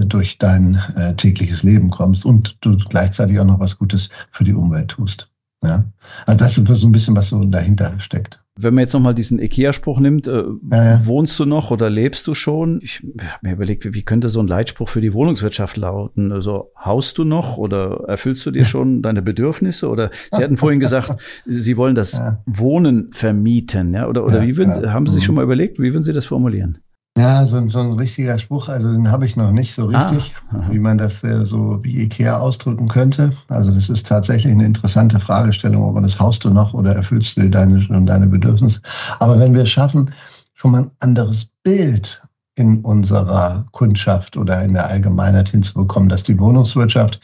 äh, 0.00 0.06
durch 0.06 0.38
dein 0.38 0.76
äh, 0.96 1.14
tägliches 1.14 1.62
Leben 1.62 1.90
kommst 1.90 2.24
und 2.24 2.56
du 2.62 2.76
gleichzeitig 2.76 3.38
auch 3.38 3.44
noch 3.44 3.60
was 3.60 3.76
Gutes 3.76 4.08
für 4.30 4.44
die 4.44 4.54
Umwelt 4.54 4.88
tust. 4.88 5.31
Ja? 5.62 5.84
Also 6.26 6.44
das 6.44 6.58
ist 6.58 6.80
so 6.80 6.86
ein 6.86 6.92
bisschen, 6.92 7.14
was 7.16 7.28
so 7.28 7.44
dahinter 7.44 7.94
steckt. 7.98 8.40
Wenn 8.54 8.74
man 8.74 8.82
jetzt 8.82 8.92
nochmal 8.92 9.14
diesen 9.14 9.38
IKEA-Spruch 9.38 9.98
nimmt, 9.98 10.26
äh, 10.26 10.44
ja, 10.70 10.84
ja. 10.84 11.06
wohnst 11.06 11.38
du 11.38 11.46
noch 11.46 11.70
oder 11.70 11.88
lebst 11.88 12.26
du 12.26 12.34
schon? 12.34 12.80
Ich 12.82 13.02
habe 13.18 13.38
mir 13.40 13.52
überlegt, 13.52 13.94
wie 13.94 14.02
könnte 14.02 14.28
so 14.28 14.40
ein 14.40 14.46
Leitspruch 14.46 14.90
für 14.90 15.00
die 15.00 15.14
Wohnungswirtschaft 15.14 15.78
lauten? 15.78 16.32
Also 16.32 16.70
haust 16.78 17.16
du 17.16 17.24
noch 17.24 17.56
oder 17.56 18.04
erfüllst 18.08 18.44
du 18.44 18.50
dir 18.50 18.66
schon 18.66 19.00
deine 19.00 19.22
Bedürfnisse? 19.22 19.88
Oder 19.88 20.10
Sie 20.30 20.42
hatten 20.42 20.56
vorhin 20.58 20.80
gesagt, 20.80 21.16
Sie 21.46 21.76
wollen 21.78 21.94
das 21.94 22.12
ja. 22.12 22.42
Wohnen 22.44 23.10
vermieten, 23.12 23.94
ja? 23.94 24.06
Oder, 24.06 24.26
oder 24.26 24.42
wie 24.42 24.58
würden, 24.58 24.92
haben 24.92 25.06
Sie 25.06 25.14
sich 25.14 25.22
mhm. 25.22 25.26
schon 25.26 25.34
mal 25.36 25.44
überlegt, 25.44 25.78
wie 25.78 25.92
würden 25.92 26.02
Sie 26.02 26.12
das 26.12 26.26
formulieren? 26.26 26.78
Ja, 27.18 27.44
so, 27.44 27.68
so 27.68 27.80
ein 27.80 27.92
richtiger 27.92 28.38
Spruch, 28.38 28.70
also 28.70 28.90
den 28.90 29.10
habe 29.10 29.26
ich 29.26 29.36
noch 29.36 29.52
nicht 29.52 29.74
so 29.74 29.84
richtig, 29.84 30.34
ah, 30.50 30.62
wie 30.70 30.78
man 30.78 30.96
das 30.96 31.22
äh, 31.22 31.44
so 31.44 31.78
wie 31.82 32.04
Ikea 32.04 32.38
ausdrücken 32.38 32.88
könnte. 32.88 33.36
Also 33.48 33.70
das 33.70 33.90
ist 33.90 34.06
tatsächlich 34.06 34.50
eine 34.50 34.64
interessante 34.64 35.20
Fragestellung, 35.20 35.82
ob 35.82 35.94
man 35.94 36.04
das 36.04 36.18
haust 36.18 36.42
du 36.44 36.50
noch 36.50 36.72
oder 36.72 36.94
erfüllst 36.94 37.36
du 37.36 37.50
deine, 37.50 37.86
deine 38.06 38.26
Bedürfnisse. 38.26 38.80
Aber 39.18 39.38
wenn 39.38 39.52
wir 39.52 39.64
es 39.64 39.70
schaffen, 39.70 40.10
schon 40.54 40.70
mal 40.70 40.82
ein 40.84 40.90
anderes 41.00 41.50
Bild 41.62 42.22
in 42.54 42.80
unserer 42.80 43.66
Kundschaft 43.72 44.38
oder 44.38 44.62
in 44.62 44.72
der 44.72 44.88
Allgemeinheit 44.88 45.50
hinzubekommen, 45.50 46.08
dass 46.08 46.22
die 46.22 46.38
Wohnungswirtschaft 46.38 47.20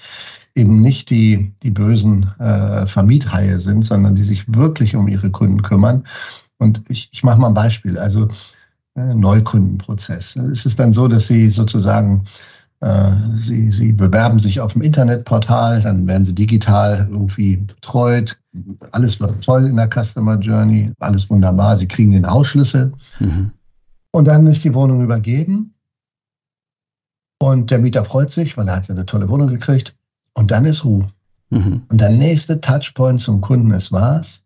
eben 0.55 0.83
nicht 0.83 1.09
die, 1.09 1.55
die 1.63 1.71
bösen 1.71 2.31
äh, 2.39 2.87
Vermiethaie 2.87 3.59
sind, 3.59 3.87
sondern 3.87 4.15
die 4.15 4.23
sich 4.23 4.45
wirklich 4.55 4.97
um 4.97 5.09
ihre 5.09 5.31
Kunden 5.31 5.63
kümmern. 5.63 6.05
Und 6.59 6.83
ich, 6.89 7.09
ich 7.13 7.25
mache 7.25 7.41
mal 7.41 7.49
ein 7.49 7.55
Beispiel. 7.55 7.99
Also 7.99 8.29
äh, 8.99 9.15
Neukundenprozess. 9.15 10.35
Es 10.37 10.67
ist 10.67 10.79
dann 10.79 10.93
so, 10.93 11.07
dass 11.07 11.29
Sie 11.29 11.51
sozusagen, 11.51 12.25
äh, 12.81 13.13
Sie, 13.41 13.71
Sie 13.71 13.93
bewerben 13.93 14.41
sich 14.41 14.61
auf 14.61 14.73
dem 14.73 14.83
Internetportal, 14.83 15.83
dann 15.83 16.07
werden 16.07 16.25
Sie 16.25 16.35
digital 16.35 17.07
irgendwie 17.11 17.57
betreut. 17.57 18.39
Alles 18.91 19.19
läuft 19.21 19.45
toll 19.45 19.67
in 19.67 19.77
der 19.77 19.89
Customer 19.89 20.37
Journey, 20.39 20.91
alles 20.99 21.31
wunderbar. 21.31 21.77
Sie 21.77 21.87
kriegen 21.87 22.13
den 22.13 22.29
Hausschlüssel. 22.29 22.93
Mhm. 23.21 23.53
Und 24.11 24.25
dann 24.25 24.47
ist 24.49 24.65
die 24.65 24.75
Wohnung 24.75 25.03
übergeben. 25.03 25.75
Und 27.41 27.71
der 27.71 27.79
Mieter 27.79 28.05
freut 28.05 28.33
sich, 28.33 28.57
weil 28.57 28.67
er 28.67 28.77
hat 28.77 28.89
ja 28.89 28.95
eine 28.95 29.07
tolle 29.07 29.29
Wohnung 29.29 29.47
gekriegt. 29.47 29.95
Und 30.35 30.51
dann 30.51 30.65
ist 30.65 30.85
Ruhe. 30.85 31.09
Mhm. 31.51 31.83
Und 31.89 32.01
der 32.01 32.11
nächste 32.11 32.61
Touchpoint 32.61 33.21
zum 33.21 33.41
Kunden 33.41 33.71
ist 33.71 33.93
was? 33.93 34.45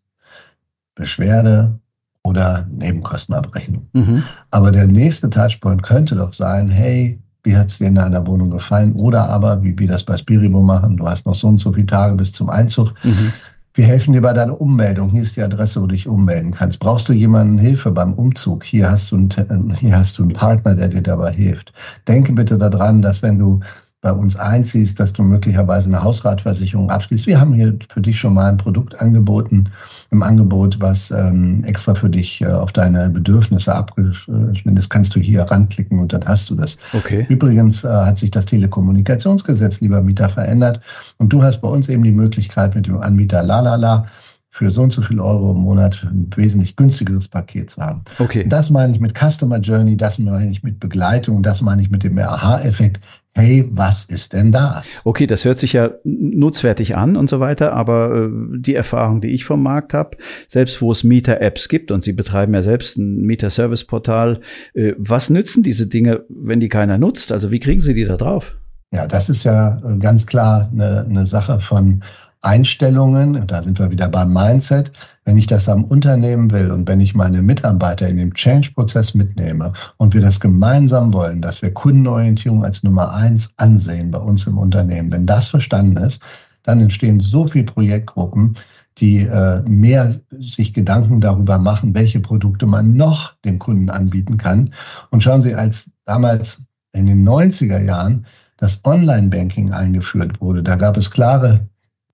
Beschwerde, 0.93 1.79
oder 2.25 2.67
Nebenkostenabrechnung. 2.71 3.87
Mhm. 3.93 4.23
Aber 4.51 4.71
der 4.71 4.87
nächste 4.87 5.29
Touchpoint 5.29 5.83
könnte 5.83 6.15
doch 6.15 6.33
sein, 6.33 6.69
hey, 6.69 7.19
wie 7.43 7.55
hat 7.55 7.69
es 7.69 7.77
dir 7.77 7.87
in 7.87 7.95
deiner 7.95 8.25
Wohnung 8.25 8.49
gefallen? 8.49 8.93
Oder 8.93 9.27
aber, 9.29 9.61
wie 9.61 9.77
wir 9.77 9.87
das 9.87 10.03
bei 10.03 10.15
Spiribo 10.15 10.61
machen, 10.61 10.97
du 10.97 11.07
hast 11.07 11.25
noch 11.25 11.35
so 11.35 11.47
und 11.47 11.59
so 11.59 11.73
viele 11.73 11.85
Tage 11.85 12.15
bis 12.15 12.31
zum 12.31 12.49
Einzug. 12.49 12.93
Mhm. 13.03 13.33
Wir 13.75 13.85
helfen 13.85 14.13
dir 14.13 14.21
bei 14.21 14.33
deiner 14.33 14.61
Ummeldung. 14.61 15.09
Hier 15.09 15.23
ist 15.23 15.35
die 15.35 15.41
Adresse, 15.41 15.81
wo 15.81 15.87
du 15.87 15.95
dich 15.95 16.07
ummelden 16.07 16.51
kannst. 16.51 16.79
Brauchst 16.79 17.09
du 17.09 17.13
jemanden 17.13 17.57
Hilfe 17.57 17.91
beim 17.91 18.13
Umzug? 18.13 18.63
Hier 18.63 18.89
hast 18.89 19.11
du 19.11 19.15
einen, 19.15 19.75
hier 19.79 19.97
hast 19.97 20.17
du 20.17 20.23
einen 20.23 20.33
Partner, 20.33 20.75
der 20.75 20.89
dir 20.89 21.01
dabei 21.01 21.31
hilft. 21.31 21.73
Denke 22.07 22.33
bitte 22.33 22.57
daran, 22.57 23.01
dass 23.01 23.23
wenn 23.23 23.39
du 23.39 23.59
bei 24.03 24.11
uns 24.11 24.35
einziehst, 24.35 24.99
dass 24.99 25.13
du 25.13 25.23
möglicherweise 25.23 25.87
eine 25.87 26.03
Hausratversicherung 26.03 26.89
abschließt. 26.89 27.25
Wir 27.25 27.39
haben 27.39 27.53
hier 27.53 27.73
für 27.91 28.01
dich 28.01 28.19
schon 28.19 28.33
mal 28.33 28.49
ein 28.49 28.57
Produkt 28.57 28.99
angeboten, 28.99 29.69
im 30.11 30.21
Angebot, 30.21 30.79
was 30.81 31.09
ähm, 31.09 31.63
extra 31.63 31.95
für 31.95 32.09
dich 32.09 32.41
äh, 32.41 32.47
auf 32.47 32.73
deine 32.73 33.09
Bedürfnisse 33.09 33.73
abgeschnitten 33.73 34.75
ist. 34.75 34.89
Kannst 34.89 35.15
du 35.15 35.21
hier 35.21 35.43
ranklicken 35.43 35.99
und 35.99 36.11
dann 36.11 36.25
hast 36.25 36.49
du 36.49 36.55
das. 36.55 36.77
Okay. 36.91 37.25
Übrigens 37.29 37.85
äh, 37.85 37.87
hat 37.87 38.19
sich 38.19 38.29
das 38.29 38.45
Telekommunikationsgesetz, 38.45 39.79
lieber 39.79 40.01
Mieter, 40.01 40.27
verändert 40.27 40.81
und 41.17 41.31
du 41.31 41.41
hast 41.41 41.61
bei 41.61 41.69
uns 41.69 41.87
eben 41.87 42.03
die 42.03 42.11
Möglichkeit, 42.11 42.75
mit 42.75 42.87
dem 42.87 42.99
Anbieter 42.99 43.41
Lalala 43.41 44.05
für 44.49 44.69
so 44.69 44.83
und 44.83 44.93
so 44.93 45.01
viel 45.01 45.19
Euro 45.19 45.51
im 45.51 45.61
Monat 45.61 46.03
ein 46.03 46.29
wesentlich 46.35 46.75
günstigeres 46.75 47.27
Paket 47.27 47.71
zu 47.71 47.81
haben. 47.81 48.03
Okay. 48.19 48.45
Das 48.47 48.69
meine 48.69 48.93
ich 48.93 48.99
mit 48.99 49.17
Customer 49.17 49.57
Journey, 49.57 49.97
das 49.97 50.19
meine 50.19 50.51
ich 50.51 50.61
mit 50.61 50.79
Begleitung, 50.79 51.41
das 51.41 51.61
meine 51.61 51.81
ich 51.81 51.89
mit 51.89 52.03
dem 52.03 52.19
Aha-Effekt 52.19 52.99
hey, 53.35 53.67
was 53.71 54.05
ist 54.05 54.33
denn 54.33 54.51
da? 54.51 54.83
Okay, 55.03 55.27
das 55.27 55.45
hört 55.45 55.57
sich 55.57 55.73
ja 55.73 55.91
nutzwertig 56.03 56.95
an 56.95 57.15
und 57.17 57.29
so 57.29 57.39
weiter, 57.39 57.73
aber 57.73 58.25
äh, 58.25 58.29
die 58.57 58.75
Erfahrung, 58.75 59.21
die 59.21 59.29
ich 59.29 59.45
vom 59.45 59.63
Markt 59.63 59.93
habe, 59.93 60.17
selbst 60.47 60.81
wo 60.81 60.91
es 60.91 61.03
Mieter-Apps 61.03 61.67
gibt 61.67 61.91
und 61.91 62.03
Sie 62.03 62.13
betreiben 62.13 62.53
ja 62.53 62.61
selbst 62.61 62.97
ein 62.97 63.21
Mieter-Service-Portal, 63.21 64.41
äh, 64.73 64.93
was 64.97 65.29
nützen 65.29 65.63
diese 65.63 65.87
Dinge, 65.87 66.25
wenn 66.29 66.59
die 66.59 66.69
keiner 66.69 66.97
nutzt? 66.97 67.31
Also 67.31 67.51
wie 67.51 67.59
kriegen 67.59 67.79
Sie 67.79 67.93
die 67.93 68.05
da 68.05 68.17
drauf? 68.17 68.55
Ja, 68.93 69.07
das 69.07 69.29
ist 69.29 69.43
ja 69.43 69.81
äh, 69.83 69.97
ganz 69.97 70.27
klar 70.27 70.69
eine, 70.71 71.05
eine 71.09 71.25
Sache 71.25 71.59
von 71.59 72.03
Einstellungen, 72.43 73.47
da 73.47 73.63
sind 73.63 73.79
wir 73.79 73.89
wieder 73.89 74.09
beim 74.09 74.33
Mindset, 74.33 74.91
wenn 75.23 75.37
ich 75.37 75.47
das 75.47 75.69
am 75.69 75.85
Unternehmen 75.85 76.51
will 76.51 76.71
und 76.71 76.87
wenn 76.87 76.99
ich 76.99 77.15
meine 77.15 77.41
Mitarbeiter 77.41 78.07
in 78.07 78.17
dem 78.17 78.33
Change-Prozess 78.33 79.15
mitnehme 79.15 79.71
und 79.97 80.13
wir 80.13 80.21
das 80.21 80.39
gemeinsam 80.39 81.13
wollen, 81.13 81.41
dass 81.41 81.61
wir 81.61 81.73
Kundenorientierung 81.73 82.65
als 82.65 82.83
Nummer 82.83 83.13
eins 83.13 83.53
ansehen 83.57 84.11
bei 84.11 84.19
uns 84.19 84.45
im 84.45 84.57
Unternehmen, 84.57 85.11
wenn 85.11 85.25
das 85.25 85.47
verstanden 85.47 85.97
ist, 85.97 86.21
dann 86.63 86.81
entstehen 86.81 87.19
so 87.21 87.47
viele 87.47 87.65
Projektgruppen, 87.65 88.57
die 88.97 89.21
äh, 89.21 89.61
mehr 89.61 90.13
sich 90.39 90.73
Gedanken 90.73 91.21
darüber 91.21 91.57
machen, 91.57 91.95
welche 91.95 92.19
Produkte 92.19 92.65
man 92.65 92.95
noch 92.95 93.33
dem 93.43 93.57
Kunden 93.57 93.89
anbieten 93.89 94.37
kann. 94.37 94.73
Und 95.09 95.23
schauen 95.23 95.41
Sie, 95.41 95.55
als 95.55 95.89
damals 96.05 96.59
in 96.91 97.07
den 97.07 97.27
90er 97.27 97.79
Jahren 97.79 98.25
das 98.57 98.81
Online-Banking 98.83 99.71
eingeführt 99.71 100.39
wurde, 100.41 100.61
da 100.61 100.75
gab 100.75 100.97
es 100.97 101.09
klare 101.09 101.67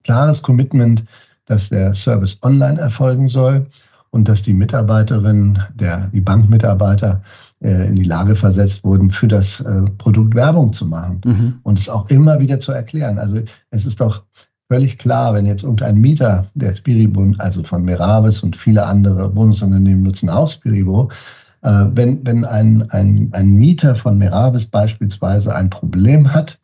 klares 0.04 0.42
Commitment, 0.42 1.06
dass 1.46 1.70
der 1.70 1.94
Service 1.96 2.38
online 2.42 2.80
erfolgen 2.80 3.28
soll 3.28 3.66
und 4.12 4.28
dass 4.28 4.42
die 4.42 4.54
Mitarbeiterinnen, 4.54 5.60
der, 5.76 6.08
die 6.14 6.22
Bankmitarbeiter 6.22 7.22
äh, 7.62 7.88
in 7.88 7.96
die 7.96 8.04
Lage 8.04 8.36
versetzt 8.36 8.84
wurden, 8.84 9.12
für 9.12 9.28
das 9.28 9.60
äh, 9.62 9.82
Produkt 9.98 10.36
Werbung 10.36 10.74
zu 10.74 10.86
machen 10.86 11.22
mhm. 11.26 11.54
und 11.64 11.80
es 11.80 11.90
auch 11.90 12.10
immer 12.10 12.40
wieder 12.40 12.60
zu 12.60 12.72
erklären. 12.72 13.20
Also 13.20 13.40
es 13.72 13.86
ist 13.86 14.00
doch 14.00 14.24
völlig 14.72 14.98
klar, 14.98 15.34
wenn 15.34 15.46
jetzt 15.46 15.64
irgendein 15.64 15.98
Mieter 15.98 16.46
der 16.54 16.74
Spiribund, 16.74 17.40
also 17.42 17.64
von 17.64 17.84
Meravis 17.84 18.42
und 18.42 18.56
viele 18.56 18.86
andere 18.86 19.36
Wohnungsunternehmen 19.36 20.04
nutzen 20.04 20.30
auch 20.30 20.50
Spiribo, 20.50 21.10
äh, 21.62 21.86
wenn, 21.94 22.26
wenn 22.26 22.46
ein, 22.46 22.90
ein, 22.92 23.30
ein 23.34 23.54
Mieter 23.56 23.96
von 23.96 24.18
Meravis 24.18 24.66
beispielsweise 24.66 25.54
ein 25.54 25.70
Problem 25.70 26.34
hat 26.34 26.60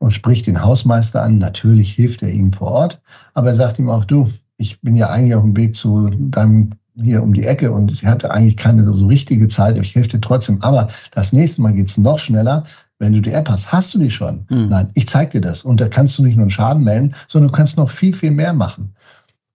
und 0.00 0.10
spricht 0.10 0.46
den 0.46 0.62
Hausmeister 0.62 1.22
an. 1.22 1.38
Natürlich 1.38 1.92
hilft 1.92 2.22
er 2.22 2.30
ihm 2.30 2.52
vor 2.52 2.72
Ort, 2.72 3.00
aber 3.34 3.48
er 3.48 3.54
sagt 3.54 3.78
ihm 3.78 3.88
auch, 3.88 4.04
du, 4.04 4.28
ich 4.56 4.80
bin 4.80 4.96
ja 4.96 5.08
eigentlich 5.08 5.34
auf 5.34 5.42
dem 5.42 5.56
Weg 5.56 5.76
zu 5.76 6.10
deinem 6.10 6.72
hier 6.96 7.22
um 7.22 7.32
die 7.32 7.44
Ecke 7.44 7.70
und 7.72 7.90
ich 7.90 8.04
hatte 8.04 8.30
eigentlich 8.30 8.56
keine 8.56 8.84
so 8.84 9.06
richtige 9.06 9.48
Zeit, 9.48 9.78
ich 9.78 9.94
helfe 9.94 10.10
dir 10.10 10.20
trotzdem. 10.20 10.60
Aber 10.62 10.88
das 11.12 11.32
nächste 11.32 11.62
Mal 11.62 11.72
geht's 11.72 11.96
noch 11.96 12.18
schneller. 12.18 12.64
Wenn 12.98 13.14
du 13.14 13.20
die 13.20 13.32
App 13.32 13.48
hast, 13.48 13.72
hast 13.72 13.94
du 13.94 13.98
die 13.98 14.10
schon. 14.10 14.44
Mhm. 14.50 14.68
Nein, 14.68 14.90
ich 14.92 15.08
zeig 15.08 15.30
dir 15.30 15.40
das. 15.40 15.62
Und 15.62 15.80
da 15.80 15.88
kannst 15.88 16.18
du 16.18 16.22
nicht 16.22 16.36
nur 16.36 16.44
einen 16.44 16.50
Schaden 16.50 16.84
melden, 16.84 17.14
sondern 17.28 17.48
du 17.48 17.56
kannst 17.56 17.78
noch 17.78 17.88
viel, 17.88 18.12
viel 18.12 18.30
mehr 18.30 18.52
machen. 18.52 18.94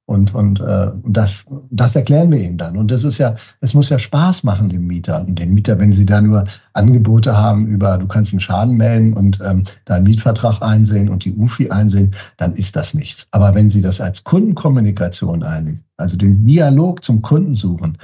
Und, 0.08 0.36
und 0.36 0.60
äh, 0.60 0.92
das, 1.08 1.46
das 1.72 1.96
erklären 1.96 2.30
wir 2.30 2.40
ihnen 2.40 2.60
dann. 2.60 2.78
Und 2.78 2.92
das 2.92 3.04
ist 3.04 3.18
ja, 3.18 3.34
es 3.62 3.74
muss 3.74 3.90
ja 3.90 3.98
Spaß 3.98 4.44
machen, 4.44 4.70
dem 4.70 4.86
Mieter. 4.86 5.26
Und 5.26 5.40
den 5.40 5.56
Mieter, 5.56 5.80
wenn 5.80 5.94
sie 5.94 6.06
da 6.06 6.22
nur 6.22 6.46
Angebote 6.74 7.36
haben 7.36 7.66
über, 7.66 7.98
du 7.98 8.06
kannst 8.06 8.32
einen 8.32 8.40
Schaden 8.40 8.78
melden 8.78 9.14
und 9.14 9.40
ähm, 9.44 9.64
deinen 9.86 10.04
Mietvertrag 10.04 10.62
einsehen 10.62 11.10
und 11.10 11.26
die 11.26 11.34
UFI 11.34 11.72
einsehen, 11.72 12.14
dann 12.38 12.54
ist 12.54 12.76
das 12.76 12.94
nichts. 12.94 13.28
Aber 13.32 13.56
wenn 13.56 13.72
sie 13.72 13.82
das 13.82 14.00
als 14.00 14.24
Kundenkommunikation 14.24 15.42
einlegen, 15.42 15.82
also 15.98 16.18
den 16.18 16.46
Dialog 16.46 17.04
zum 17.04 17.24
Kunden 17.24 17.56
suchen, 17.56 17.98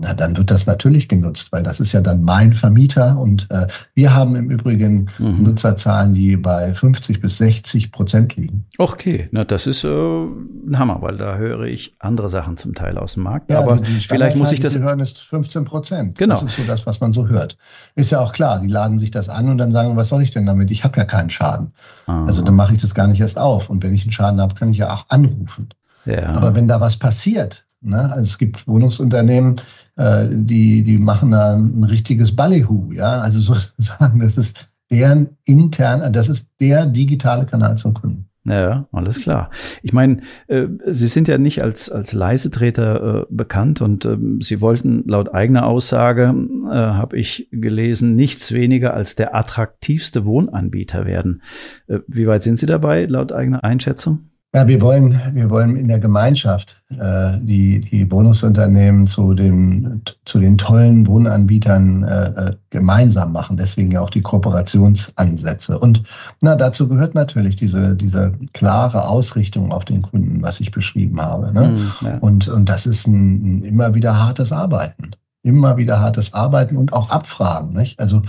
na, 0.00 0.14
dann 0.14 0.36
wird 0.36 0.52
das 0.52 0.66
natürlich 0.66 1.08
genutzt, 1.08 1.50
weil 1.50 1.64
das 1.64 1.80
ist 1.80 1.92
ja 1.92 2.00
dann 2.00 2.22
mein 2.22 2.52
Vermieter 2.52 3.18
und 3.18 3.48
äh, 3.50 3.66
wir 3.94 4.14
haben 4.14 4.36
im 4.36 4.48
Übrigen 4.48 5.10
mhm. 5.18 5.42
Nutzerzahlen, 5.42 6.14
die 6.14 6.36
bei 6.36 6.72
50 6.72 7.20
bis 7.20 7.38
60 7.38 7.90
Prozent 7.90 8.36
liegen. 8.36 8.64
Okay, 8.78 9.28
na 9.32 9.44
das 9.44 9.66
ist 9.66 9.82
äh, 9.82 9.88
ein 9.88 10.78
Hammer, 10.78 11.02
weil 11.02 11.16
da 11.16 11.36
höre 11.36 11.62
ich 11.62 11.96
andere 11.98 12.28
Sachen 12.28 12.56
zum 12.56 12.74
Teil 12.74 12.96
aus 12.96 13.14
dem 13.14 13.24
Markt. 13.24 13.50
Ja, 13.50 13.58
aber 13.58 13.82
vielleicht 13.82 14.36
muss 14.36 14.52
ich 14.52 14.60
das. 14.60 14.74
Die 14.74 14.78
hören 14.78 15.00
ist 15.00 15.18
15 15.18 15.64
Prozent. 15.64 16.16
Genau. 16.16 16.42
Das 16.42 16.52
ist 16.52 16.58
so 16.58 16.62
das, 16.62 16.86
was 16.86 17.00
man 17.00 17.12
so 17.12 17.26
hört. 17.26 17.58
Ist 17.96 18.12
ja 18.12 18.20
auch 18.20 18.32
klar, 18.32 18.60
die 18.60 18.68
laden 18.68 19.00
sich 19.00 19.10
das 19.10 19.28
an 19.28 19.48
und 19.48 19.58
dann 19.58 19.72
sagen, 19.72 19.96
was 19.96 20.08
soll 20.08 20.22
ich 20.22 20.30
denn 20.30 20.46
damit? 20.46 20.70
Ich 20.70 20.84
habe 20.84 20.96
ja 20.96 21.04
keinen 21.04 21.30
Schaden. 21.30 21.72
Aha. 22.06 22.26
Also 22.26 22.42
dann 22.42 22.54
mache 22.54 22.72
ich 22.72 22.80
das 22.80 22.94
gar 22.94 23.08
nicht 23.08 23.20
erst 23.20 23.38
auf. 23.38 23.68
Und 23.68 23.82
wenn 23.82 23.94
ich 23.94 24.02
einen 24.02 24.12
Schaden 24.12 24.40
habe, 24.40 24.54
kann 24.54 24.70
ich 24.70 24.78
ja 24.78 24.92
auch 24.92 25.06
anrufen. 25.08 25.70
Ja. 26.04 26.28
Aber 26.28 26.54
wenn 26.54 26.68
da 26.68 26.80
was 26.80 26.96
passiert, 26.96 27.66
ne? 27.80 28.12
also 28.12 28.22
es 28.22 28.38
gibt 28.38 28.66
Wohnungsunternehmen, 28.68 29.56
äh, 29.98 30.28
die, 30.30 30.84
die 30.84 30.98
machen 30.98 31.32
da 31.32 31.54
ein 31.54 31.84
richtiges 31.84 32.34
Ballyhoo, 32.34 32.92
ja. 32.92 33.20
Also 33.20 33.40
sozusagen, 33.54 34.20
das 34.20 34.38
ist 34.38 34.56
deren 34.90 35.36
intern, 35.44 36.12
das 36.12 36.28
ist 36.28 36.50
der 36.60 36.86
digitale 36.86 37.44
Kanal 37.44 37.76
zum 37.76 37.92
Kunden. 37.94 38.24
Ja, 38.44 38.86
alles 38.92 39.20
klar. 39.20 39.50
Ich 39.82 39.92
meine, 39.92 40.22
äh, 40.46 40.68
Sie 40.86 41.08
sind 41.08 41.28
ja 41.28 41.36
nicht 41.36 41.62
als, 41.62 41.90
als 41.90 42.14
Leisetreter 42.14 43.22
äh, 43.22 43.26
bekannt 43.28 43.82
und 43.82 44.06
äh, 44.06 44.16
Sie 44.40 44.62
wollten 44.62 45.02
laut 45.06 45.34
eigener 45.34 45.66
Aussage, 45.66 46.34
äh, 46.66 46.74
habe 46.74 47.18
ich 47.18 47.48
gelesen, 47.50 48.16
nichts 48.16 48.52
weniger 48.52 48.94
als 48.94 49.16
der 49.16 49.34
attraktivste 49.34 50.24
Wohnanbieter 50.24 51.04
werden. 51.04 51.42
Äh, 51.88 51.98
wie 52.06 52.26
weit 52.26 52.42
sind 52.42 52.58
Sie 52.58 52.66
dabei, 52.66 53.04
laut 53.04 53.32
eigener 53.32 53.64
Einschätzung? 53.64 54.30
Ja, 54.54 54.66
wir 54.66 54.80
wollen, 54.80 55.20
wir 55.34 55.50
wollen 55.50 55.76
in 55.76 55.88
der 55.88 55.98
Gemeinschaft 55.98 56.82
äh, 56.98 57.36
die, 57.40 57.80
die 57.80 58.10
Wohnungsunternehmen 58.10 59.06
zu 59.06 59.34
den, 59.34 60.00
zu 60.24 60.38
den 60.38 60.56
tollen 60.56 61.06
Wohnanbietern 61.06 62.02
äh, 62.02 62.24
äh, 62.28 62.56
gemeinsam 62.70 63.32
machen. 63.32 63.58
Deswegen 63.58 63.90
ja 63.90 64.00
auch 64.00 64.08
die 64.08 64.22
Kooperationsansätze. 64.22 65.78
Und 65.78 66.02
na, 66.40 66.56
dazu 66.56 66.88
gehört 66.88 67.14
natürlich 67.14 67.56
diese, 67.56 67.94
diese 67.94 68.32
klare 68.54 69.06
Ausrichtung 69.06 69.70
auf 69.70 69.84
den 69.84 70.00
Kunden, 70.00 70.40
was 70.40 70.60
ich 70.60 70.70
beschrieben 70.70 71.20
habe. 71.20 71.52
Ne? 71.52 71.68
Mm, 71.68 72.06
ja. 72.06 72.18
und, 72.18 72.48
und 72.48 72.70
das 72.70 72.86
ist 72.86 73.06
ein, 73.06 73.58
ein 73.58 73.64
immer 73.64 73.94
wieder 73.94 74.18
hartes 74.18 74.50
Arbeiten. 74.50 75.10
Immer 75.42 75.76
wieder 75.76 76.00
hartes 76.00 76.32
Arbeiten 76.32 76.78
und 76.78 76.94
auch 76.94 77.10
Abfragen. 77.10 77.74
Nicht? 77.74 78.00
Also 78.00 78.22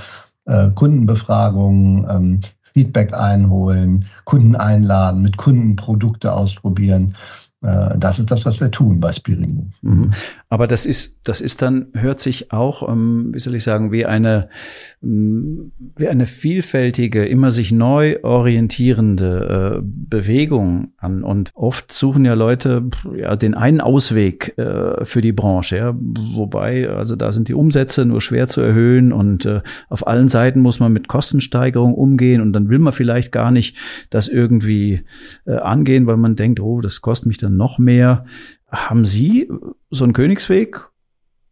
äh, 0.49 0.69
Kundenbefragungen, 0.71 2.05
ähm, 2.09 2.41
Feedback 2.73 3.13
einholen, 3.13 4.05
Kunden 4.25 4.55
einladen, 4.55 5.21
mit 5.21 5.37
Kunden 5.37 5.75
Produkte 5.75 6.33
ausprobieren. 6.33 7.15
Äh, 7.61 7.97
das 7.97 8.19
ist 8.19 8.31
das, 8.31 8.45
was 8.45 8.61
wir 8.61 8.71
tun 8.71 8.99
bei 8.99 9.11
Spiringo. 9.11 9.67
Mhm. 9.81 10.11
Aber 10.47 10.65
das 10.65 10.85
ist, 10.85 11.19
das 11.23 11.41
ist 11.41 11.61
dann, 11.61 11.87
hört 11.93 12.19
sich 12.21 12.53
auch, 12.53 12.87
ähm, 12.87 13.31
wie 13.33 13.39
soll 13.39 13.55
ich 13.55 13.63
sagen, 13.63 13.91
wie 13.91 14.05
eine, 14.05 14.49
ähm, 15.03 15.73
wie 15.95 16.07
eine 16.07 16.25
vielfältige, 16.25 17.25
immer 17.25 17.51
sich 17.51 17.71
neu 17.71 18.17
orientierende 18.23 19.79
äh, 19.79 19.81
Bewegung 19.83 20.93
an. 20.97 21.23
Und 21.23 21.51
oft 21.53 21.91
suchen 21.91 22.23
ja 22.23 22.33
Leute 22.33 22.89
ja 23.15 23.35
den 23.35 23.55
einen 23.55 23.81
Ausweg 23.81 24.57
äh, 24.57 25.03
für 25.03 25.21
die 25.21 25.33
Branche. 25.33 25.77
Ja? 25.77 25.95
Wobei, 25.99 26.89
also 26.89 27.17
da 27.17 27.33
sind 27.33 27.49
die 27.49 27.53
Umsätze 27.53 28.05
nur 28.05 28.21
schwer 28.21 28.47
zu 28.47 28.61
erhöhen 28.61 29.11
und 29.11 29.49
auf 29.89 30.05
allen 30.07 30.27
Seiten 30.27 30.59
muss 30.59 30.79
man 30.79 30.91
mit 30.91 31.07
Kostensteigerung 31.07 31.93
umgehen 31.93 32.41
und 32.41 32.53
dann 32.53 32.69
will 32.69 32.79
man 32.79 32.93
vielleicht 32.93 33.31
gar 33.31 33.51
nicht 33.51 33.75
das 34.09 34.27
irgendwie 34.27 35.01
angehen, 35.45 36.07
weil 36.07 36.17
man 36.17 36.35
denkt, 36.35 36.59
oh, 36.59 36.81
das 36.81 37.01
kostet 37.01 37.27
mich 37.27 37.37
dann 37.37 37.48
noch 37.49 37.77
mehr. 37.77 38.25
Haben 38.71 39.05
Sie 39.05 39.49
so 39.89 40.03
einen 40.03 40.13
Königsweg 40.13 40.87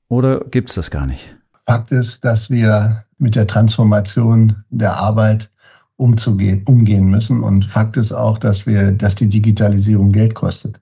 oder 0.07 0.41
gibt 0.51 0.69
es 0.69 0.75
das 0.75 0.91
gar 0.91 1.05
nicht? 1.05 1.35
Fakt 1.65 1.91
ist, 1.91 2.23
dass 2.23 2.49
wir 2.49 3.03
mit 3.17 3.35
der 3.35 3.47
Transformation 3.47 4.55
der 4.69 4.95
Arbeit 4.95 5.49
umzugehen, 5.97 6.63
umgehen 6.65 7.09
müssen. 7.09 7.43
Und 7.43 7.65
Fakt 7.65 7.97
ist 7.97 8.11
auch, 8.11 8.37
dass 8.37 8.65
wir, 8.65 8.91
dass 8.91 9.15
die 9.15 9.27
Digitalisierung 9.27 10.11
Geld 10.11 10.35
kostet. 10.35 10.79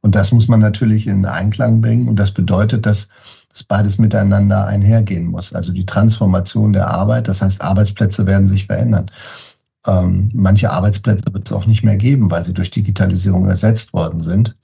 Und 0.00 0.14
das 0.14 0.32
muss 0.32 0.48
man 0.48 0.60
natürlich 0.60 1.06
in 1.06 1.24
Einklang 1.26 1.80
bringen. 1.80 2.08
Und 2.08 2.16
das 2.16 2.32
bedeutet, 2.32 2.86
dass 2.86 3.08
das 3.50 3.64
beides 3.64 3.98
miteinander 3.98 4.66
einhergehen 4.66 5.26
muss. 5.26 5.52
Also 5.52 5.72
die 5.72 5.86
Transformation 5.86 6.72
der 6.72 6.88
Arbeit, 6.88 7.28
das 7.28 7.42
heißt, 7.42 7.60
Arbeitsplätze 7.60 8.26
werden 8.26 8.46
sich 8.46 8.66
verändern. 8.66 9.10
Ähm, 9.86 10.30
manche 10.34 10.70
Arbeitsplätze 10.70 11.32
wird 11.32 11.46
es 11.46 11.52
auch 11.52 11.66
nicht 11.66 11.82
mehr 11.82 11.96
geben, 11.96 12.30
weil 12.30 12.44
sie 12.44 12.54
durch 12.54 12.70
Digitalisierung 12.70 13.46
ersetzt 13.46 13.92
worden 13.92 14.20
sind 14.20 14.56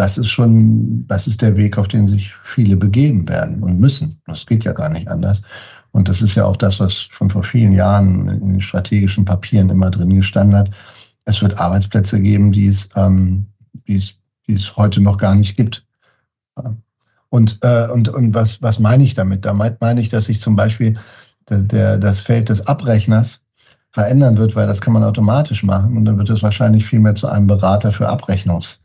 das 0.00 0.16
ist 0.16 0.28
schon, 0.28 1.06
das 1.08 1.26
ist 1.26 1.42
der 1.42 1.56
Weg, 1.58 1.76
auf 1.76 1.86
den 1.86 2.08
sich 2.08 2.32
viele 2.42 2.76
begeben 2.76 3.28
werden 3.28 3.62
und 3.62 3.78
müssen. 3.78 4.18
Das 4.26 4.46
geht 4.46 4.64
ja 4.64 4.72
gar 4.72 4.88
nicht 4.88 5.08
anders. 5.08 5.42
Und 5.92 6.08
das 6.08 6.22
ist 6.22 6.36
ja 6.36 6.46
auch 6.46 6.56
das, 6.56 6.80
was 6.80 7.02
schon 7.02 7.28
vor 7.28 7.44
vielen 7.44 7.72
Jahren 7.72 8.26
in 8.28 8.52
den 8.52 8.60
strategischen 8.62 9.26
Papieren 9.26 9.68
immer 9.68 9.90
drin 9.90 10.14
gestanden 10.16 10.56
hat. 10.56 10.70
Es 11.26 11.42
wird 11.42 11.58
Arbeitsplätze 11.58 12.18
geben, 12.18 12.50
die 12.50 12.68
es, 12.68 12.88
ähm, 12.96 13.46
die 13.88 13.96
es, 13.96 14.14
die 14.46 14.54
es 14.54 14.74
heute 14.76 15.02
noch 15.02 15.18
gar 15.18 15.34
nicht 15.34 15.54
gibt. 15.54 15.84
Und, 17.28 17.58
äh, 17.60 17.88
und, 17.88 18.08
und 18.08 18.32
was, 18.32 18.62
was 18.62 18.78
meine 18.78 19.04
ich 19.04 19.14
damit? 19.14 19.44
Damit 19.44 19.82
meine 19.82 20.00
ich, 20.00 20.08
dass 20.08 20.24
sich 20.24 20.40
zum 20.40 20.56
Beispiel 20.56 20.96
der, 21.50 21.62
der, 21.62 21.98
das 21.98 22.20
Feld 22.20 22.48
des 22.48 22.66
Abrechners 22.66 23.39
verändern 23.92 24.36
wird, 24.36 24.54
weil 24.56 24.66
das 24.66 24.80
kann 24.80 24.92
man 24.92 25.04
automatisch 25.04 25.62
machen. 25.62 25.96
Und 25.96 26.04
dann 26.04 26.18
wird 26.18 26.30
es 26.30 26.42
wahrscheinlich 26.42 26.84
viel 26.86 27.00
mehr 27.00 27.14
zu 27.14 27.28
einem 27.28 27.46
Berater 27.46 27.92
für 27.92 28.08
Abrechnungs- 28.08 28.78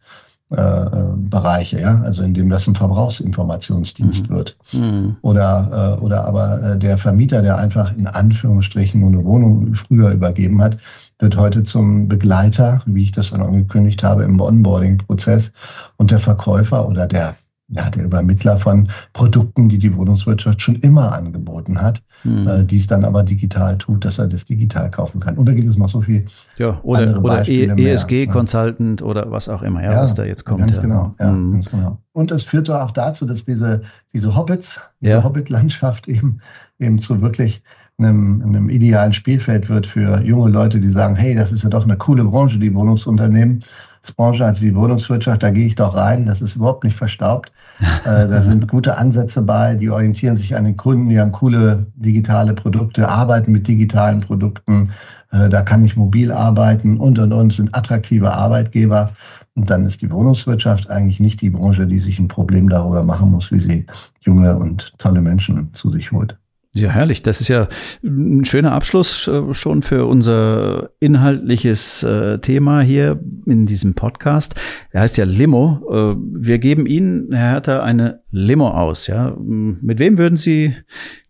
äh, 0.52 0.86
Bereiche, 1.16 1.82
ja, 1.82 2.02
also 2.02 2.22
indem 2.22 2.50
das 2.50 2.68
ein 2.68 2.76
Verbrauchsinformationsdienst 2.76 4.30
mhm. 4.30 4.34
wird. 4.34 4.56
Mhm. 4.74 5.16
Oder, 5.24 5.98
äh, 6.00 6.04
oder 6.04 6.26
aber 6.26 6.62
äh, 6.62 6.78
der 6.78 7.00
Vermieter, 7.00 7.42
der 7.42 7.58
einfach 7.58 7.96
in 7.98 8.06
Anführungsstrichen 8.06 9.02
nur 9.02 9.10
eine 9.10 9.26
Wohnung 9.26 9.74
früher 9.74 10.12
übergeben 10.12 10.62
hat, 10.62 10.78
wird 11.18 11.36
heute 11.36 11.64
zum 11.64 12.08
Begleiter, 12.08 12.82
wie 12.86 13.04
ich 13.04 13.12
das 13.12 13.32
dann 13.32 13.42
angekündigt 13.42 14.04
habe, 14.04 14.24
im 14.24 14.40
Onboarding-Prozess 14.40 15.52
und 15.98 16.12
der 16.12 16.20
Verkäufer 16.20 16.88
oder 16.88 17.08
der 17.08 17.36
ja, 17.70 17.90
der 17.90 18.06
Übermittler 18.06 18.58
von 18.58 18.90
Produkten, 19.14 19.70
die 19.70 19.80
die 19.80 19.96
Wohnungswirtschaft 19.96 20.62
schon 20.62 20.76
immer 20.76 21.14
angeboten 21.14 21.82
hat, 21.82 22.04
hm. 22.22 22.48
äh, 22.48 22.64
die 22.64 22.78
es 22.78 22.88
dann 22.88 23.04
aber 23.04 23.24
digital 23.24 23.78
tut, 23.78 24.06
dass 24.06 24.20
er 24.20 24.28
das 24.28 24.46
digital 24.46 24.92
kaufen 24.92 25.20
kann. 25.20 25.36
Und 25.38 25.48
da 25.48 25.54
gibt 25.54 25.68
es 25.68 25.78
noch 25.78 25.90
so 25.90 26.02
viel. 26.02 26.26
Ja, 26.58 26.80
oder, 26.84 27.24
oder 27.24 27.48
ESG-Consultant 27.48 29.02
e 29.02 29.04
ja. 29.04 29.10
oder 29.10 29.32
was 29.32 29.50
auch 29.50 29.64
immer, 29.64 29.84
ja, 29.84 29.94
ja, 29.94 30.04
was 30.04 30.14
da 30.14 30.24
jetzt 30.24 30.46
kommt. 30.46 30.60
Ganz 30.60 30.76
ja. 30.76 30.82
genau, 30.84 31.16
ja, 31.20 31.30
hm. 31.30 31.54
ganz 31.54 31.72
genau. 31.72 31.98
Und 32.14 32.32
es 32.32 32.44
führt 32.44 32.70
auch 32.70 32.92
dazu, 32.92 33.26
dass 33.26 33.46
diese, 33.46 33.82
diese 34.14 34.36
Hobbits, 34.36 34.80
diese 35.02 35.24
Hobbit-Landschaft 35.24 36.08
eben, 36.08 36.42
eben 36.78 37.02
zu 37.02 37.22
wirklich 37.22 37.64
einem, 37.98 38.44
einem 38.44 38.70
idealen 38.70 39.14
Spielfeld 39.14 39.70
wird 39.70 39.88
für 39.88 40.22
junge 40.22 40.52
Leute, 40.52 40.80
die 40.80 40.92
sagen, 40.92 41.16
hey, 41.16 41.34
das 41.34 41.52
ist 41.52 41.64
ja 41.64 41.70
doch 41.70 41.86
eine 41.86 41.98
coole 41.98 42.26
Branche, 42.26 42.60
die 42.60 42.74
Wohnungsunternehmen. 42.74 43.64
Branche 44.12 44.46
als 44.46 44.60
die 44.60 44.76
Wohnungswirtschaft, 44.76 45.44
da 45.44 45.52
gehe 45.52 45.68
ich 45.68 45.76
doch 45.76 45.96
rein, 45.96 46.26
das 46.26 46.42
ist 46.42 46.56
überhaupt 46.56 46.84
nicht 46.84 46.96
verstaubt. 46.96 47.52
äh, 48.06 48.28
da 48.28 48.42
sind 48.42 48.68
gute 48.68 48.98
Ansätze 48.98 49.42
bei, 49.42 49.76
die 49.76 49.90
orientieren 49.90 50.38
sich 50.38 50.56
an 50.56 50.64
den 50.64 50.78
Kunden, 50.78 51.10
die 51.10 51.20
haben 51.20 51.32
coole 51.32 51.86
digitale 51.96 52.54
Produkte, 52.54 53.08
arbeiten 53.08 53.52
mit 53.52 53.68
digitalen 53.68 54.22
Produkten, 54.22 54.92
äh, 55.32 55.50
da 55.50 55.62
kann 55.62 55.84
ich 55.84 55.96
mobil 55.96 56.32
arbeiten 56.32 56.98
und 56.98 57.20
und 57.20 57.34
und, 57.34 57.54
sind 57.54 57.76
attraktive 57.76 58.32
Arbeitgeber. 58.32 59.12
Und 59.56 59.70
dann 59.70 59.86
ist 59.86 60.02
die 60.02 60.12
Wohnungswirtschaft 60.12 60.90
eigentlich 60.90 61.20
nicht 61.20 61.42
die 61.42 61.50
Branche, 61.50 61.88
die 61.88 62.00
sich 62.00 62.20
ein 62.20 62.28
Problem 62.28 62.70
darüber 62.70 63.04
machen 63.04 63.32
muss, 63.32 63.52
wie 63.52 63.60
sie 63.60 63.86
junge 64.22 64.58
und 64.58 64.94
tolle 64.98 65.22
Menschen 65.22 65.74
zu 65.74 65.90
sich 65.92 66.12
holt. 66.12 66.38
Ja, 66.78 66.90
herrlich. 66.90 67.24
Das 67.24 67.40
ist 67.40 67.48
ja 67.48 67.70
ein 68.04 68.44
schöner 68.44 68.74
Abschluss 68.74 69.30
äh, 69.30 69.54
schon 69.54 69.82
für 69.82 70.06
unser 70.08 70.90
inhaltliches 71.00 72.04
äh, 72.04 72.40
Thema 72.40 72.82
hier 72.82 73.18
in 73.46 73.66
diesem 73.66 73.94
Podcast. 73.94 74.56
Er 74.92 75.00
heißt 75.02 75.16
ja 75.16 75.24
Limo. 75.24 75.80
Äh, 75.90 76.18
wir 76.20 76.60
geben 76.60 76.86
Ihnen, 76.86 77.32
Herr 77.32 77.52
Hertha, 77.52 77.82
eine 77.82 78.24
Limo 78.30 78.68
aus. 78.68 79.08
Ja, 79.08 79.38
mit 79.40 80.00
wem 80.00 80.18
würden 80.18 80.36
Sie 80.36 80.76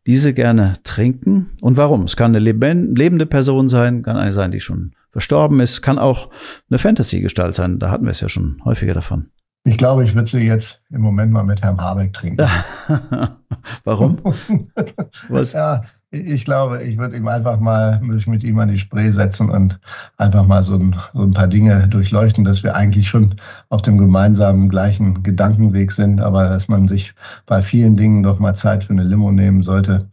diese 0.08 0.34
gerne 0.34 0.74
trinken 0.84 1.52
und 1.62 1.78
warum? 1.78 2.06
Es 2.06 2.18
kann 2.18 2.36
eine 2.36 2.40
lebende 2.40 3.28
Person 3.28 3.68
sein, 3.68 4.02
kann 4.02 4.18
eine 4.18 4.32
sein, 4.32 4.50
die 4.50 4.60
schon 4.60 4.94
verstorben 5.12 5.60
ist, 5.60 5.84
kann 5.84 6.00
auch 6.00 6.32
eine 6.72 6.80
Fantasy-Gestalt 6.80 7.54
sein. 7.54 7.78
Da 7.78 7.92
hatten 7.92 8.06
wir 8.06 8.12
es 8.12 8.20
ja 8.20 8.30
schon 8.30 8.62
häufiger 8.66 8.96
davon. 8.96 9.28
Ich 9.68 9.80
glaube, 9.80 10.04
ich 10.04 10.14
würde 10.14 10.30
sie 10.30 10.46
jetzt 10.46 10.80
im 10.92 11.02
Moment 11.02 11.32
mal 11.32 11.44
mit 11.44 11.64
Herrn 11.64 11.82
Habeck 11.82 12.14
trinken. 12.14 12.48
Warum? 13.84 14.20
Was? 15.30 15.54
Ja, 15.54 15.82
ich 16.12 16.46
glaube, 16.46 16.84
ich 16.84 17.00
würde 17.00 17.18
ihm 17.18 17.28
einfach 17.28 17.60
mal 17.60 18.00
mich 18.00 18.28
mit 18.28 18.44
ihm 18.44 18.60
an 18.60 18.70
die 18.70 18.78
Spree 18.78 19.10
setzen 19.10 19.50
und 19.50 19.80
einfach 20.18 20.46
mal 20.46 20.62
so 20.62 20.76
ein, 20.76 20.96
so 21.16 21.24
ein 21.24 21.32
paar 21.32 21.48
Dinge 21.48 21.88
durchleuchten, 21.88 22.44
dass 22.44 22.62
wir 22.62 22.76
eigentlich 22.76 23.10
schon 23.10 23.36
auf 23.70 23.82
dem 23.82 23.98
gemeinsamen 23.98 24.70
gleichen 24.70 25.24
Gedankenweg 25.24 25.92
sind, 25.92 26.22
aber 26.22 26.48
dass 26.48 26.68
man 26.68 26.88
sich 26.88 27.16
bei 27.48 27.64
vielen 27.64 27.96
Dingen 27.96 28.22
doch 28.22 28.38
mal 28.38 28.54
Zeit 28.54 28.84
für 28.84 28.94
eine 28.94 29.04
Limo 29.04 29.32
nehmen 29.32 29.64
sollte 29.64 30.08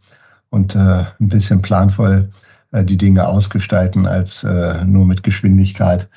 und 0.49 0.75
äh, 0.75 0.79
ein 1.19 1.29
bisschen 1.29 1.61
planvoll 1.61 2.31
äh, 2.71 2.83
die 2.83 2.97
Dinge 2.97 3.27
ausgestalten 3.27 4.07
als 4.07 4.43
äh, 4.43 4.83
nur 4.83 5.05
mit 5.05 5.21
Geschwindigkeit. 5.21 6.09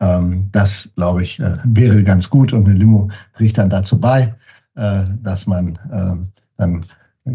Ähm, 0.00 0.48
das, 0.52 0.92
glaube 0.96 1.22
ich, 1.22 1.38
äh, 1.40 1.58
wäre 1.64 2.02
ganz 2.02 2.30
gut 2.30 2.52
und 2.52 2.64
eine 2.64 2.74
Limo 2.74 3.10
trägt 3.36 3.58
dann 3.58 3.70
dazu 3.70 4.00
bei, 4.00 4.34
äh, 4.76 5.04
dass 5.22 5.46
man, 5.46 5.76
äh, 5.92 6.40
dann 6.56 6.84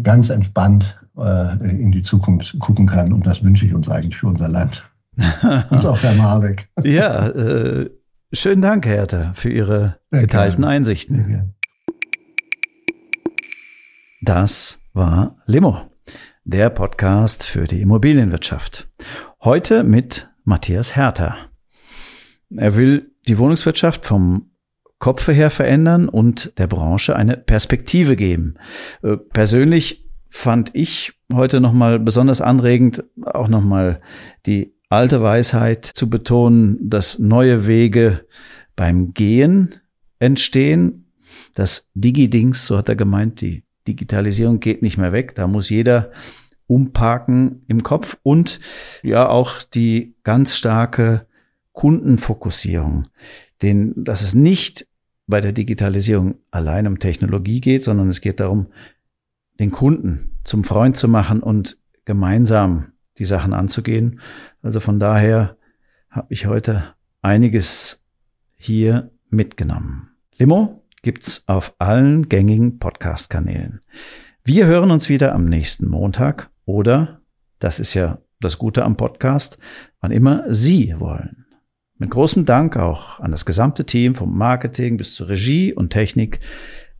ganz 0.02 0.30
entspannt 0.30 0.98
äh, 1.16 1.68
in 1.68 1.92
die 1.92 2.02
Zukunft 2.02 2.58
gucken 2.58 2.86
kann. 2.86 3.12
Und 3.12 3.26
das 3.26 3.42
wünsche 3.42 3.66
ich 3.66 3.74
uns 3.74 3.88
eigentlich 3.88 4.16
für 4.16 4.26
unser 4.26 4.48
Land. 4.48 4.84
und 5.70 5.86
auch 5.86 6.02
Herr 6.02 6.14
Marbeck. 6.14 6.68
ja, 6.82 7.28
äh, 7.28 7.90
schönen 8.32 8.62
Dank, 8.62 8.84
Herr 8.86 8.96
Hertha, 8.96 9.32
für 9.34 9.50
Ihre 9.50 9.98
Sehr 10.10 10.22
geteilten 10.22 10.62
gerne. 10.62 10.74
Einsichten. 10.74 11.54
Das 14.20 14.80
war 14.92 15.36
Limo, 15.46 15.82
der 16.44 16.70
Podcast 16.70 17.44
für 17.44 17.64
die 17.64 17.80
Immobilienwirtschaft. 17.80 18.88
Heute 19.42 19.84
mit 19.84 20.28
Matthias 20.44 20.96
Hertha. 20.96 21.36
Er 22.54 22.76
will 22.76 23.12
die 23.26 23.38
Wohnungswirtschaft 23.38 24.04
vom 24.04 24.50
Kopfe 24.98 25.32
her 25.32 25.50
verändern 25.50 26.08
und 26.08 26.58
der 26.58 26.66
Branche 26.66 27.16
eine 27.16 27.36
Perspektive 27.36 28.16
geben. 28.16 28.54
Äh, 29.02 29.16
persönlich 29.16 30.06
fand 30.28 30.70
ich 30.74 31.12
heute 31.32 31.60
nochmal 31.60 31.98
besonders 31.98 32.40
anregend, 32.40 33.04
auch 33.24 33.48
nochmal 33.48 34.00
die 34.46 34.74
alte 34.88 35.22
Weisheit 35.22 35.84
zu 35.84 36.08
betonen, 36.08 36.78
dass 36.88 37.18
neue 37.18 37.66
Wege 37.66 38.26
beim 38.74 39.12
Gehen 39.12 39.74
entstehen. 40.18 41.12
Das 41.54 41.88
Digi-Dings, 41.94 42.66
so 42.66 42.78
hat 42.78 42.88
er 42.88 42.96
gemeint, 42.96 43.40
die 43.40 43.64
Digitalisierung 43.88 44.60
geht 44.60 44.82
nicht 44.82 44.98
mehr 44.98 45.12
weg. 45.12 45.34
Da 45.34 45.46
muss 45.46 45.70
jeder 45.70 46.10
umparken 46.66 47.64
im 47.68 47.82
Kopf 47.82 48.18
und 48.22 48.60
ja 49.02 49.28
auch 49.28 49.62
die 49.62 50.16
ganz 50.24 50.56
starke 50.56 51.26
Kundenfokussierung, 51.76 53.06
den, 53.60 53.92
dass 54.02 54.22
es 54.22 54.34
nicht 54.34 54.88
bei 55.26 55.42
der 55.42 55.52
Digitalisierung 55.52 56.36
allein 56.50 56.86
um 56.86 56.98
Technologie 56.98 57.60
geht, 57.60 57.82
sondern 57.82 58.08
es 58.08 58.22
geht 58.22 58.40
darum, 58.40 58.68
den 59.60 59.70
Kunden 59.70 60.38
zum 60.42 60.64
Freund 60.64 60.96
zu 60.96 61.06
machen 61.06 61.42
und 61.42 61.78
gemeinsam 62.06 62.92
die 63.18 63.26
Sachen 63.26 63.52
anzugehen. 63.52 64.20
Also 64.62 64.80
von 64.80 64.98
daher 64.98 65.58
habe 66.08 66.32
ich 66.32 66.46
heute 66.46 66.94
einiges 67.20 68.02
hier 68.54 69.10
mitgenommen. 69.28 70.08
Limo 70.38 70.82
gibt's 71.02 71.44
auf 71.46 71.74
allen 71.78 72.30
gängigen 72.30 72.78
Podcast-Kanälen. 72.78 73.80
Wir 74.44 74.66
hören 74.66 74.90
uns 74.90 75.10
wieder 75.10 75.34
am 75.34 75.44
nächsten 75.44 75.88
Montag 75.88 76.50
oder, 76.64 77.20
das 77.58 77.80
ist 77.80 77.92
ja 77.92 78.18
das 78.40 78.56
Gute 78.56 78.82
am 78.82 78.96
Podcast, 78.96 79.58
wann 80.00 80.10
immer 80.10 80.44
Sie 80.48 80.94
wollen. 80.98 81.45
Mit 81.98 82.10
großem 82.10 82.44
Dank 82.44 82.76
auch 82.76 83.20
an 83.20 83.30
das 83.30 83.46
gesamte 83.46 83.86
Team 83.86 84.14
vom 84.14 84.36
Marketing 84.36 84.98
bis 84.98 85.14
zur 85.14 85.28
Regie 85.28 85.72
und 85.72 85.90
Technik 85.90 86.40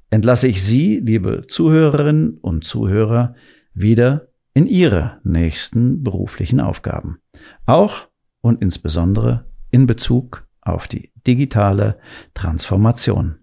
entlasse 0.08 0.48
ich 0.48 0.62
Sie, 0.64 1.00
liebe 1.00 1.42
Zuhörerinnen 1.46 2.38
und 2.38 2.64
Zuhörer, 2.64 3.34
wieder 3.74 4.28
in 4.54 4.66
Ihre 4.66 5.20
nächsten 5.22 6.02
beruflichen 6.02 6.60
Aufgaben. 6.60 7.18
Auch 7.66 8.08
und 8.40 8.62
insbesondere 8.62 9.44
in 9.70 9.86
Bezug 9.86 10.46
auf 10.62 10.88
die 10.88 11.12
digitale 11.26 11.98
Transformation. 12.32 13.36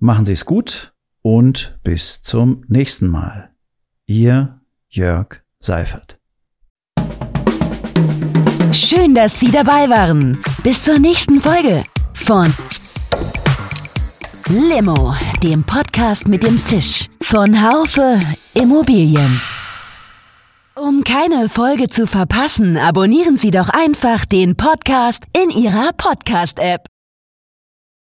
Machen 0.00 0.24
Sie 0.24 0.32
es 0.32 0.44
gut 0.44 0.92
und 1.22 1.78
bis 1.84 2.22
zum 2.22 2.64
nächsten 2.66 3.06
Mal. 3.06 3.50
Ihr 4.06 4.60
Jörg 4.88 5.42
Seifert. 5.60 6.23
Schön, 8.74 9.14
dass 9.14 9.38
Sie 9.38 9.52
dabei 9.52 9.88
waren. 9.88 10.40
Bis 10.64 10.82
zur 10.82 10.98
nächsten 10.98 11.40
Folge 11.40 11.84
von 12.12 12.52
Limo, 14.48 15.14
dem 15.44 15.62
Podcast 15.62 16.26
mit 16.26 16.42
dem 16.42 16.58
Zisch 16.58 17.06
von 17.22 17.62
Haufe 17.62 18.18
Immobilien. 18.52 19.40
Um 20.74 21.04
keine 21.04 21.48
Folge 21.48 21.88
zu 21.88 22.08
verpassen, 22.08 22.76
abonnieren 22.76 23.36
Sie 23.36 23.52
doch 23.52 23.68
einfach 23.68 24.24
den 24.24 24.56
Podcast 24.56 25.22
in 25.40 25.50
Ihrer 25.50 25.92
Podcast-App. 25.96 26.93